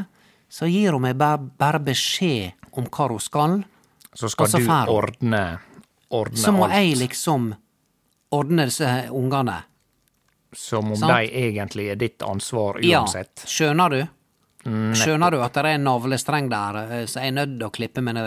så 0.49 0.67
gir 0.69 0.91
hun 0.93 1.01
meg 1.01 1.17
bare, 1.17 1.37
bare 1.39 1.79
beskjed 1.79 2.53
om 2.77 2.85
hva 2.93 3.07
hun 3.09 3.19
skal, 3.23 3.63
Så 4.17 4.29
skal 4.29 4.47
så 4.49 4.59
du 4.63 4.67
ordne, 4.91 5.59
ordne 6.09 6.37
så 6.37 6.51
må 6.55 6.65
alt. 6.65 6.73
jeg 6.79 6.97
liksom 7.01 7.51
ordne 8.31 8.65
disse 8.69 8.91
ungene. 9.11 9.63
Som 10.55 10.91
om 10.93 10.99
de 10.99 11.27
egentlig 11.27 11.89
er 11.91 11.95
ditt 11.99 12.23
ansvar 12.23 12.79
uansett. 12.79 12.87
Ja, 12.87 13.01
uansett. 13.03 13.43
skjønner 13.45 13.89
du? 13.93 14.07
Skjønner 14.97 15.31
du 15.31 15.41
at 15.43 15.53
det 15.55 15.63
er 15.63 15.75
en 15.77 15.83
navlestreng 15.87 16.49
der, 16.51 16.75
eh, 16.91 17.05
så 17.07 17.21
jeg 17.21 17.27
er 17.31 17.35
nødt 17.37 17.53
til 17.59 17.67
å 17.67 17.71
klippe 17.71 18.01
men 18.03 18.15
det 18.15 18.23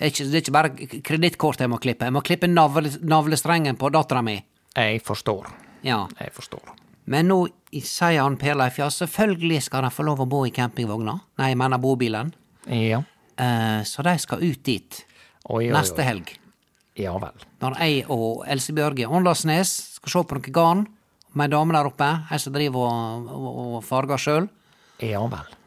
er 0.00 0.08
ikke, 0.10 0.24
Det 0.30 0.34
er 0.34 0.40
ikke 0.42 0.52
bare 0.52 1.02
kredittkort 1.02 1.60
jeg 1.60 1.70
må 1.70 1.78
klippe, 1.78 2.04
jeg 2.08 2.12
må 2.12 2.22
klippe 2.22 2.48
navle, 2.48 2.90
navlestrengen 3.02 3.76
på 3.78 3.90
dattera 3.92 4.22
mi. 4.22 4.40
Jeg 4.74 5.02
forstår. 5.04 5.46
Ja. 5.82 6.08
Jeg 6.18 6.32
forstår. 6.32 6.72
Men 7.06 7.28
nå 7.28 7.48
sier 7.82 8.22
han 8.22 8.36
Per 8.36 8.54
Leif, 8.54 8.78
ja, 8.78 8.88
selvfølgelig 8.88 9.62
skal 9.62 9.82
de 9.82 9.90
få 9.90 10.04
lov 10.06 10.20
å 10.20 10.26
bo 10.28 10.44
i 10.46 10.50
campingvogna. 10.50 11.20
Nei, 11.38 11.48
jeg 11.52 11.58
mener 11.58 11.78
bobilen. 11.78 12.32
Ja. 12.66 13.02
Eh, 13.42 13.82
så 13.88 14.04
de 14.06 14.14
skal 14.22 14.42
ut 14.44 14.62
dit 14.66 14.98
Oi, 15.50 15.66
oi, 15.66 15.72
neste 15.74 16.04
helg. 16.06 16.34
Ja 16.98 17.14
vel. 17.18 17.46
Når 17.62 17.78
jeg 17.80 18.04
og 18.12 18.44
Else 18.52 18.74
Bjørge 18.76 19.08
Åndalsnes 19.08 19.72
skal 19.96 20.14
se 20.14 20.22
på 20.28 20.38
noe 20.38 20.54
garn 20.54 20.84
med 21.32 21.48
ei 21.48 21.54
dame 21.54 21.74
der 21.74 21.88
oppe, 21.88 22.10
ei 22.30 22.38
som 22.42 22.54
driver 22.54 22.86
og, 22.86 23.32
og, 23.32 23.50
og 23.64 23.76
farger 23.86 24.20
sjøl. 24.20 24.48
Ja 25.02 25.24
vel. 25.32 25.58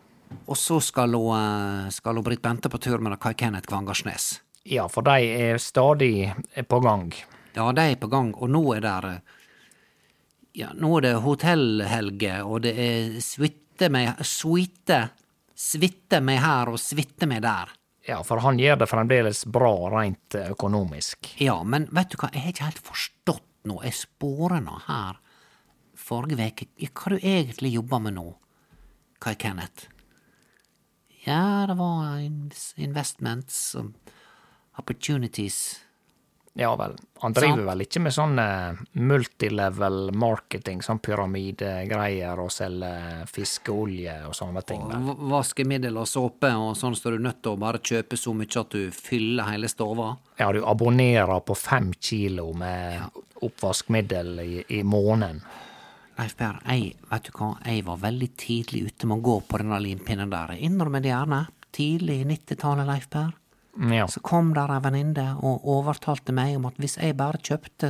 Og 0.45 0.57
så 0.59 0.79
skal 0.83 1.15
hun, 1.17 1.33
eh, 1.37 1.93
skal 1.93 2.17
hun 2.17 2.25
Britt 2.25 2.43
Bente 2.45 2.69
på 2.71 2.79
tur 2.81 3.01
med 3.03 3.17
Kai 3.21 3.33
Kenneth 3.37 3.67
Kvangarsnes. 3.69 4.35
Ja, 4.65 4.87
for 4.89 5.05
de 5.05 5.25
er 5.29 5.59
stadig 5.61 6.31
på 6.69 6.79
gang. 6.81 7.11
Ja, 7.55 7.71
de 7.71 7.89
er 7.91 7.99
på 8.01 8.09
gang, 8.11 8.33
og 8.35 8.49
nå 8.49 8.63
er 8.75 8.85
det 8.85 9.17
Ja, 10.55 10.69
nå 10.71 10.97
er 10.97 11.01
det 11.03 11.15
hotellhelger, 11.19 12.45
og 12.47 12.61
det 12.63 12.71
er 12.79 13.19
suite 13.19 13.89
med 13.91 14.21
Suite. 14.23 15.09
Suite 15.55 16.19
meg 16.19 16.41
her 16.43 16.71
og 16.73 16.79
svitte 16.81 17.27
meg 17.31 17.43
der. 17.45 17.71
Ja, 18.05 18.19
for 18.27 18.43
han 18.43 18.59
gjør 18.61 18.83
det 18.83 18.89
fremdeles 18.91 19.45
bra 19.49 19.71
rent 19.93 20.35
eh, 20.37 20.51
økonomisk. 20.53 21.31
Ja, 21.41 21.57
men 21.63 21.87
vet 21.95 22.11
du 22.11 22.19
hva, 22.19 22.29
jeg 22.33 22.43
har 22.43 22.53
ikke 22.53 22.67
helt 22.67 22.83
forstått 22.91 23.47
noe. 23.65 23.81
Jeg 23.87 23.97
sporer 23.97 24.61
nå 24.61 24.77
her 24.85 25.21
forrige 26.05 26.51
uke 26.53 26.91
hva 26.93 27.15
du 27.15 27.17
egentlig 27.23 27.73
jobber 27.73 28.03
med 28.03 28.17
nå, 28.19 28.27
Kai 29.23 29.35
Kenneth. 29.39 29.89
Ja, 31.25 31.65
det 31.65 31.77
var 31.79 32.19
investments 32.21 33.75
og 33.79 33.95
opportunities. 34.77 35.84
Ja 36.57 36.69
vel. 36.79 36.93
Han 37.19 37.33
driver 37.35 37.57
Sant. 37.57 37.67
vel 37.67 37.83
ikke 37.83 38.01
med 38.05 38.13
sånn 38.15 38.37
multilevel 39.03 39.97
marketing, 40.15 40.79
sånn 40.85 41.01
pyramidegreier, 41.03 42.39
og 42.39 42.51
selger 42.53 43.25
fiskeolje 43.27 44.15
og 44.29 44.35
sånne 44.37 44.63
ting, 44.67 44.85
Og 44.87 45.25
Vaskemiddel 45.33 45.99
og 45.99 46.07
såpe 46.07 46.53
og 46.55 46.77
sånn 46.79 46.95
så 46.95 47.11
du 47.11 47.17
er 47.19 47.25
nødt 47.27 47.41
til 47.43 47.57
å 47.57 47.59
bare 47.59 47.83
kjøpe 47.83 48.15
så 48.19 48.31
mye 48.31 48.61
at 48.61 48.71
du 48.71 48.87
fyller 48.95 49.51
hele 49.51 49.67
stova. 49.71 50.13
Ja, 50.39 50.51
du 50.55 50.63
abonnerer 50.63 51.43
på 51.43 51.57
fem 51.59 51.91
kilo 51.99 52.53
med 52.55 53.03
oppvaskmiddel 53.43 54.39
i, 54.39 54.63
i 54.79 54.83
måneden. 54.83 55.43
Leif 56.15 56.37
Per, 56.39 56.61
jeg, 56.71 56.93
vet 57.11 57.27
du 57.27 57.33
hva, 57.35 57.49
jeg 57.67 57.83
var 57.83 57.99
veldig 57.99 58.29
tidlig 58.39 58.85
ute 58.87 59.07
med 59.11 59.19
å 59.19 59.25
gå 59.25 59.39
på 59.49 59.59
denne 59.59 59.81
limpinnen 59.83 60.31
der. 60.31 60.55
Jeg 60.55 60.69
innrømmer 60.69 61.03
det 61.03 61.11
gjerne. 61.11 61.41
Tidlig 61.75 62.21
90-tallet, 62.29 62.87
Leif 62.87 63.09
Per. 63.11 63.33
Ja. 63.75 64.07
Så 64.07 64.21
kom 64.23 64.53
der 64.55 64.71
ei 64.71 64.79
venninne 64.83 65.25
og 65.43 65.65
overtalte 65.67 66.31
meg 66.35 66.55
om 66.55 66.67
at 66.69 66.77
hvis 66.79 66.97
jeg 67.01 67.17
bare 67.19 67.41
kjøpte 67.43 67.89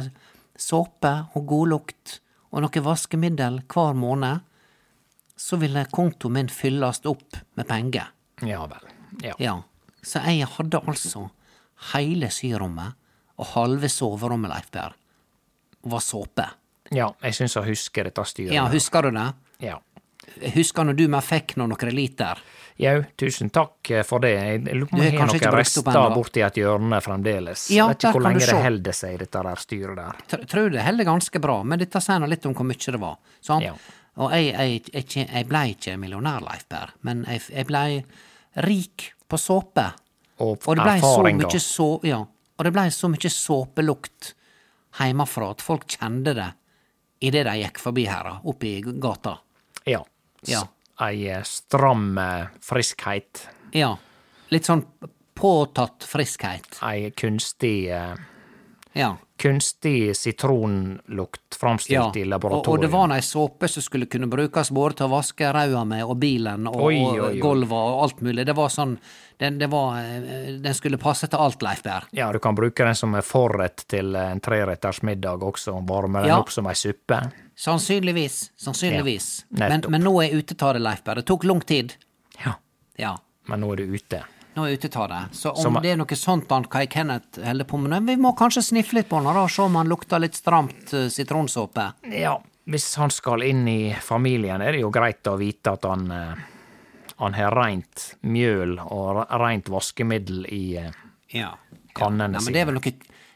såpe 0.58 1.12
og 1.36 1.46
godlukt 1.50 2.20
og 2.56 2.64
noe 2.64 2.82
vaskemiddel 2.86 3.62
hver 3.70 3.94
måned, 4.00 4.42
så 5.36 5.60
ville 5.60 5.84
kontoen 5.92 6.38
min 6.38 6.50
fylles 6.50 7.02
opp 7.06 7.38
med 7.60 7.68
penger. 7.68 8.08
Ja 8.48 8.64
vel. 8.72 8.92
Ja. 9.22 9.34
Ja, 9.40 9.56
så 10.04 10.22
jeg 10.26 10.48
hadde 10.56 10.80
altså 10.88 11.28
hele 11.94 12.30
syrommet 12.32 12.96
og 13.36 13.50
halve 13.52 13.90
soverommet, 13.92 14.50
Leif 14.54 14.70
Berr, 14.72 14.96
var 15.84 16.00
såpe. 16.02 16.46
ja 16.92 17.10
jeg 17.22 17.36
syns 17.36 17.56
jeg 17.56 17.68
husker 17.76 18.08
dette 18.08 18.24
styret. 18.26 18.54
Ja, 18.56 18.66
husker 18.72 19.02
du 19.04 19.12
det? 19.12 19.28
Ja. 19.60 19.80
Husker 20.56 20.88
når 20.88 20.98
du 21.00 21.08
meg 21.12 21.24
fikk 21.26 21.56
nå 21.60 21.68
noen 21.72 21.96
liter. 21.96 22.42
Jau, 22.76 22.98
tusen 23.16 23.50
takk 23.56 23.90
eh, 23.96 24.04
for 24.04 24.20
det. 24.20 24.34
Jeg 24.36 24.64
lurer 24.66 24.90
på 24.90 24.98
om 24.98 25.04
jeg 25.06 25.16
har 25.16 25.30
noen 25.32 25.54
rester 25.56 25.86
borti 26.12 26.42
et 26.44 26.58
hjørne 26.60 26.98
fremdeles. 27.04 27.70
Ja, 27.72 27.86
Vet 27.88 28.04
ikke 28.04 28.12
hvor 28.18 28.26
lenge 28.26 28.42
det 28.44 28.64
holder 28.66 28.98
seg, 28.98 29.20
dette 29.22 29.44
der 29.48 29.62
styret 29.62 30.00
der. 30.02 30.18
Tr- 30.28 30.44
Tror 30.52 30.74
det 30.74 30.84
holder 30.84 31.08
ganske 31.08 31.42
bra, 31.46 31.56
men 31.64 31.80
dette 31.80 32.02
sier 32.04 32.20
nå 32.20 32.28
litt 32.28 32.48
om 32.50 32.56
hvor 32.58 32.68
mye 32.68 32.96
det 32.98 33.00
var. 33.00 33.16
Sant? 33.40 33.64
Ja. 33.64 33.76
Og 34.20 34.32
jeg, 34.36 34.52
jeg, 34.52 34.82
jeg, 34.92 35.28
jeg, 35.28 35.48
ble 35.48 35.62
ikke 35.72 35.96
millionær, 36.00 36.44
Leif 36.44 36.68
Per, 36.72 36.92
men 37.08 37.24
jeg, 37.32 37.46
jeg 37.52 37.68
ble 37.72 37.84
rik 38.68 39.10
på 39.28 39.40
såpe. 39.40 39.86
Og, 40.44 40.60
Og 40.68 40.76
det 40.76 40.84
blei 40.84 41.00
så 41.00 41.24
mye 41.24 41.62
så, 41.64 41.88
ja, 42.04 42.20
og 42.56 42.68
det 42.68 42.74
blei 42.76 42.90
så 42.92 43.08
mye 43.12 43.32
såpelukt 43.32 44.34
hjemmefra 45.00 45.50
at 45.56 45.64
folk 45.64 45.88
kjente 45.96 46.36
det 46.36 46.50
idet 47.24 47.46
de 47.48 47.56
gikk 47.64 47.80
forbi 47.80 48.04
her, 48.08 48.28
oppe 48.44 48.68
i 48.68 48.82
gata. 48.84 49.38
Ja. 49.88 50.02
Ja. 50.48 50.62
Ei 51.08 51.28
eh, 51.30 51.42
stram 51.44 52.18
eh, 52.18 52.48
friskhet. 52.64 53.48
Ja. 53.76 53.98
Litt 54.50 54.66
sånn 54.70 54.86
påtatt 55.36 56.06
friskhet. 56.08 56.80
Ei 56.88 57.12
kunstig 57.12 57.90
eh, 57.92 58.16
Ja. 58.96 59.18
Kunstig 59.38 60.14
sitronlukt 60.16 61.56
framstilt 61.60 62.16
i 62.16 62.24
laboratoriet. 62.26 62.68
og 62.72 62.82
det 62.82 62.88
var 62.94 63.12
ei 63.12 63.22
såpe 63.22 63.68
som 63.68 63.84
skulle 63.84 64.06
kunne 64.08 64.30
brukes 64.32 64.70
både 64.72 64.96
til 64.96 65.10
å 65.10 65.12
vaske 65.12 65.50
ræva 65.52 65.82
med 65.84 66.06
og 66.06 66.16
bilen 66.22 66.68
og, 66.72 66.78
Oi, 66.80 67.02
og 67.04 67.44
oi, 67.44 67.64
og 67.68 67.76
alt 68.06 68.22
mulig. 68.24 68.46
Det 68.48 68.56
var 68.56 68.70
sånn 68.72 68.94
den, 69.38 69.58
det 69.60 69.68
var, 69.68 70.00
den 70.64 70.74
skulle 70.74 70.98
passe 70.98 71.28
til 71.28 71.40
alt, 71.44 71.62
Leif 71.62 71.84
Berr. 71.84 72.08
Ja, 72.16 72.30
du 72.32 72.40
kan 72.40 72.56
bruke 72.56 72.86
den 72.88 72.96
som 72.96 73.14
er 73.20 73.28
forrett 73.28 73.84
til 73.92 74.16
en 74.16 74.40
treretters 74.40 75.02
middag 75.04 75.44
også, 75.44 75.76
varme 75.86 76.22
den 76.24 76.32
Ja. 76.32 76.40
opp 76.40 76.50
som 76.56 76.68
ei 76.72 76.74
suppe. 76.80 77.20
Sannsynligvis. 77.56 78.52
Sannsynligvis. 78.60 79.46
Ja, 79.50 79.70
men, 79.70 79.84
men 79.90 80.04
nå 80.04 80.12
er 80.22 80.30
jeg 80.30 80.44
ute 80.44 80.56
ta 80.60 80.74
det, 80.76 80.82
Leif 80.84 81.04
Per. 81.06 81.16
Det 81.22 81.26
tok 81.30 81.44
lang 81.48 81.62
tid. 81.64 81.94
Ja. 82.44 82.56
Ja. 83.00 83.14
Men 83.48 83.62
nå 83.64 83.70
er 83.74 83.84
du 83.84 83.94
ute. 83.96 84.24
Nå 84.56 84.66
er 84.66 84.74
jeg 84.74 84.80
ute 84.82 84.90
ta 84.92 85.06
det. 85.12 85.22
Så 85.36 85.52
om 85.52 85.62
Som- 85.64 85.80
det 85.84 85.92
er 85.94 85.98
noe 86.00 86.16
sånt 86.20 86.50
han 86.52 86.66
Kai 86.72 86.86
Kenneth 86.88 87.40
holder 87.44 87.66
på 87.68 87.80
med 87.80 87.92
nå, 87.92 88.02
Vi 88.08 88.16
må 88.22 88.34
kanskje 88.38 88.64
sniffe 88.64 88.94
litt 89.00 89.10
på 89.10 89.20
den 89.24 89.28
og 89.32 89.50
se 89.52 89.62
om 89.64 89.76
han 89.76 89.88
lukter 89.92 90.20
litt 90.20 90.36
stramt 90.36 90.94
eh, 90.94 91.08
sitronsåpe. 91.12 91.94
Ja, 92.12 92.38
hvis 92.68 92.96
han 93.00 93.12
skal 93.12 93.44
inn 93.44 93.68
i 93.68 93.94
familien, 94.02 94.62
er 94.62 94.72
det 94.74 94.82
jo 94.82 94.92
greit 94.92 95.24
å 95.28 95.38
vite 95.40 95.74
at 95.76 95.84
han 95.86 96.12
eh, 96.12 96.36
han 97.18 97.34
har 97.38 97.52
reint 97.56 98.16
mjøl 98.28 98.78
og 98.92 99.16
re- 99.16 99.38
reint 99.40 99.70
vaskemiddel 99.72 100.46
i 100.52 100.64
eh, 100.78 100.92
Ja. 101.32 101.54
kannene 101.96 102.36
Nei, 102.36 102.42
men 102.44 102.54
det 102.54 102.62
er 102.62 102.66
vel 102.66 102.76
noe 102.76 102.92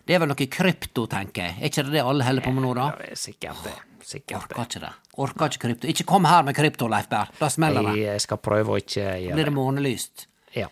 Det 0.10 0.16
er 0.16 0.20
vel 0.20 0.28
noe 0.32 0.48
krypto, 0.50 1.06
tenker 1.08 1.44
jeg. 1.46 1.56
Er 1.62 1.70
ikke 1.70 1.84
det 1.86 1.92
det 1.94 2.02
alle 2.02 2.24
holder 2.26 2.42
på 2.44 2.52
med 2.56 2.64
nå, 2.66 2.74
da? 2.76 2.88
Det 2.98 3.12
er 3.12 3.16
sikkert 3.16 3.64
det. 3.64 3.76
Sikkert 4.06 4.52
Orker 4.52 4.62
ikke 4.66 4.82
det. 4.86 4.92
Orker 5.20 5.46
ikke 5.52 5.62
krypto. 5.68 5.88
Ikke 5.92 6.06
kom 6.08 6.26
her 6.30 6.44
med 6.48 6.56
krypto, 6.58 6.88
Leif 6.92 7.10
Berr. 7.12 7.30
Da 7.40 7.50
smeller 7.52 7.90
det. 7.92 7.98
Jeg 8.02 8.22
skal 8.26 8.40
prøve 8.44 8.76
å 8.76 8.80
ikke 8.82 9.06
gjøre 9.26 9.38
det 9.40 9.46
det. 9.50 9.54
månelyst. 9.56 10.28
Ja. 10.56 10.68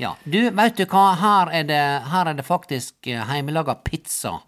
Ja. 0.00 0.14
Du, 0.24 0.38
veit 0.56 0.76
du 0.80 0.84
hva, 0.88 1.04
her 1.20 1.52
er 1.60 1.64
det, 1.68 1.80
her 2.10 2.30
er 2.32 2.36
det 2.38 2.44
faktisk 2.48 3.06
eh, 3.10 3.22
heimelaga 3.28 3.74
pizza 3.84 4.38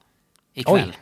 i 0.55 0.65
Oi. 0.65 0.81
kveld. 0.83 1.01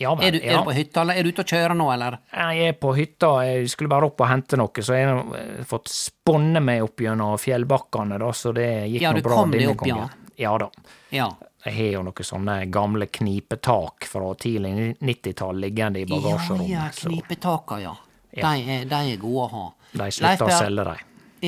Ja 0.00 0.14
men, 0.16 0.24
Er, 0.24 0.32
du, 0.32 0.38
er 0.40 0.52
ja. 0.54 0.58
du 0.60 0.64
på 0.64 0.72
hytta, 0.76 1.02
eller 1.02 1.18
er 1.20 1.24
du 1.24 1.28
ute 1.32 1.42
og 1.44 1.50
kjører 1.52 1.74
nå, 1.76 1.86
eller? 1.92 2.16
Jeg 2.32 2.68
er 2.70 2.76
på 2.80 2.92
hytta, 2.96 3.30
jeg 3.44 3.68
skulle 3.72 3.90
bare 3.92 4.08
opp 4.08 4.20
og 4.24 4.28
hente 4.30 4.56
noe, 4.56 4.84
så 4.84 4.96
jeg 4.96 5.08
har 5.08 5.20
eh, 5.36 5.60
fått 5.68 5.92
sponne 5.92 6.60
meg 6.64 6.84
opp 6.84 7.00
gjennom 7.04 7.36
fjellbakkene, 7.40 8.16
da, 8.20 8.30
så 8.36 8.52
det 8.56 8.66
gikk 8.94 9.04
Ja, 9.04 9.12
nå 9.12 9.20
du 9.20 9.28
kom 9.28 9.52
deg 9.52 9.68
opp, 9.74 9.84
ja. 9.88 10.08
Ja 10.40 10.54
da. 10.60 10.70
Ja. 11.12 11.28
Jeg 11.64 11.74
har 11.76 11.90
jo 11.98 12.02
noen 12.06 12.24
sånne 12.24 12.54
gamle 12.72 13.06
knipetak 13.12 14.06
fra 14.08 14.30
tidlig 14.40 14.96
90-tall 15.00 15.60
liggende 15.60 16.00
i 16.00 16.06
bagasjerommet. 16.08 16.68
ja, 16.70 16.86
ja, 16.86 16.94
knipetaka, 16.96 17.80
ja. 17.82 17.94
Ja. 18.30 18.52
De, 18.54 18.62
er, 18.78 18.84
de 18.88 19.00
er 19.12 19.16
gode 19.20 19.44
å 19.44 19.50
ha. 19.52 19.64
de 19.92 20.10
slutter 20.14 20.46
å 20.46 20.56
selge 20.56 20.84
de. 20.86 20.96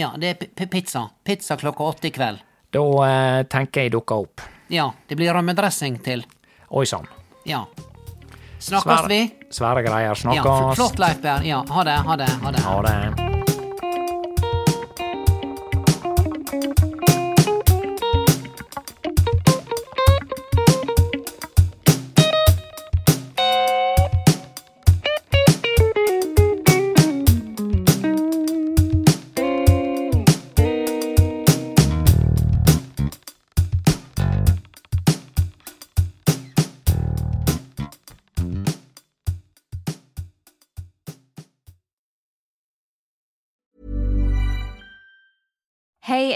Ja, 0.01 0.11
det 0.19 0.35
er 0.57 0.67
pizza. 0.73 1.07
Pizza 1.25 1.57
klokka 1.57 1.85
åtte 1.85 2.11
i 2.11 2.13
kveld. 2.13 2.43
Da 2.73 2.85
eh, 3.07 3.43
tenker 3.53 3.87
jeg 3.87 3.93
dukker 3.95 4.25
opp. 4.25 4.45
Ja, 4.73 4.91
det 5.09 5.17
blir 5.21 5.33
rømmedressing 5.37 6.01
til. 6.05 6.25
Oi 6.73 6.87
sann. 6.89 7.07
Ja. 7.49 7.67
Snakkes 8.63 9.09
vi? 9.11 9.21
Svære 9.51 9.83
greier. 9.85 10.13
Ja, 10.13 10.15
Snakkes. 10.15 10.77
flott, 10.79 10.99
Leif 11.03 11.21
Berr. 11.23 11.45
Ja, 11.47 11.65
ha 11.69 11.85
det, 11.85 12.01
ha 12.09 12.17
det. 12.17 12.33
Ha 12.43 12.57
det. 12.57 12.67
Ha 12.67 12.83
det. 12.89 13.32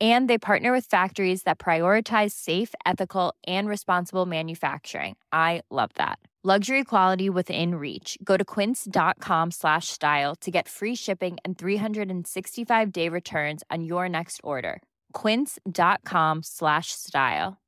And 0.00 0.30
they 0.30 0.38
partner 0.38 0.72
with 0.72 0.86
factories 0.86 1.42
that 1.42 1.58
prioritize 1.58 2.30
safe, 2.30 2.74
ethical, 2.86 3.34
and 3.46 3.68
responsible 3.68 4.26
manufacturing. 4.26 5.16
I 5.32 5.62
love 5.70 5.90
that. 5.96 6.18
Luxury 6.42 6.84
quality 6.84 7.28
within 7.28 7.74
reach. 7.74 8.16
Go 8.24 8.38
to 8.38 8.44
quince.com 8.46 9.50
slash 9.50 9.88
style 9.88 10.34
to 10.36 10.50
get 10.50 10.70
free 10.70 10.94
shipping 10.94 11.36
and 11.44 11.58
365 11.58 12.92
day 12.92 13.10
returns 13.10 13.62
on 13.70 13.84
your 13.84 14.08
next 14.08 14.40
order. 14.42 14.80
Quince.com 15.12 16.42
slash 16.42 16.92
style. 16.92 17.58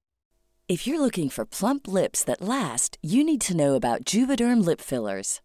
If 0.69 0.87
you're 0.87 1.03
looking 1.03 1.29
for 1.29 1.45
plump 1.45 1.87
lips 1.87 2.25
that 2.25 2.41
last, 2.41 2.97
you 3.03 3.23
need 3.23 3.43
to 3.43 3.55
know 3.55 3.75
about 3.75 4.07
Juvederm 4.07 4.65
lip 4.65 4.81
fillers. 4.81 5.43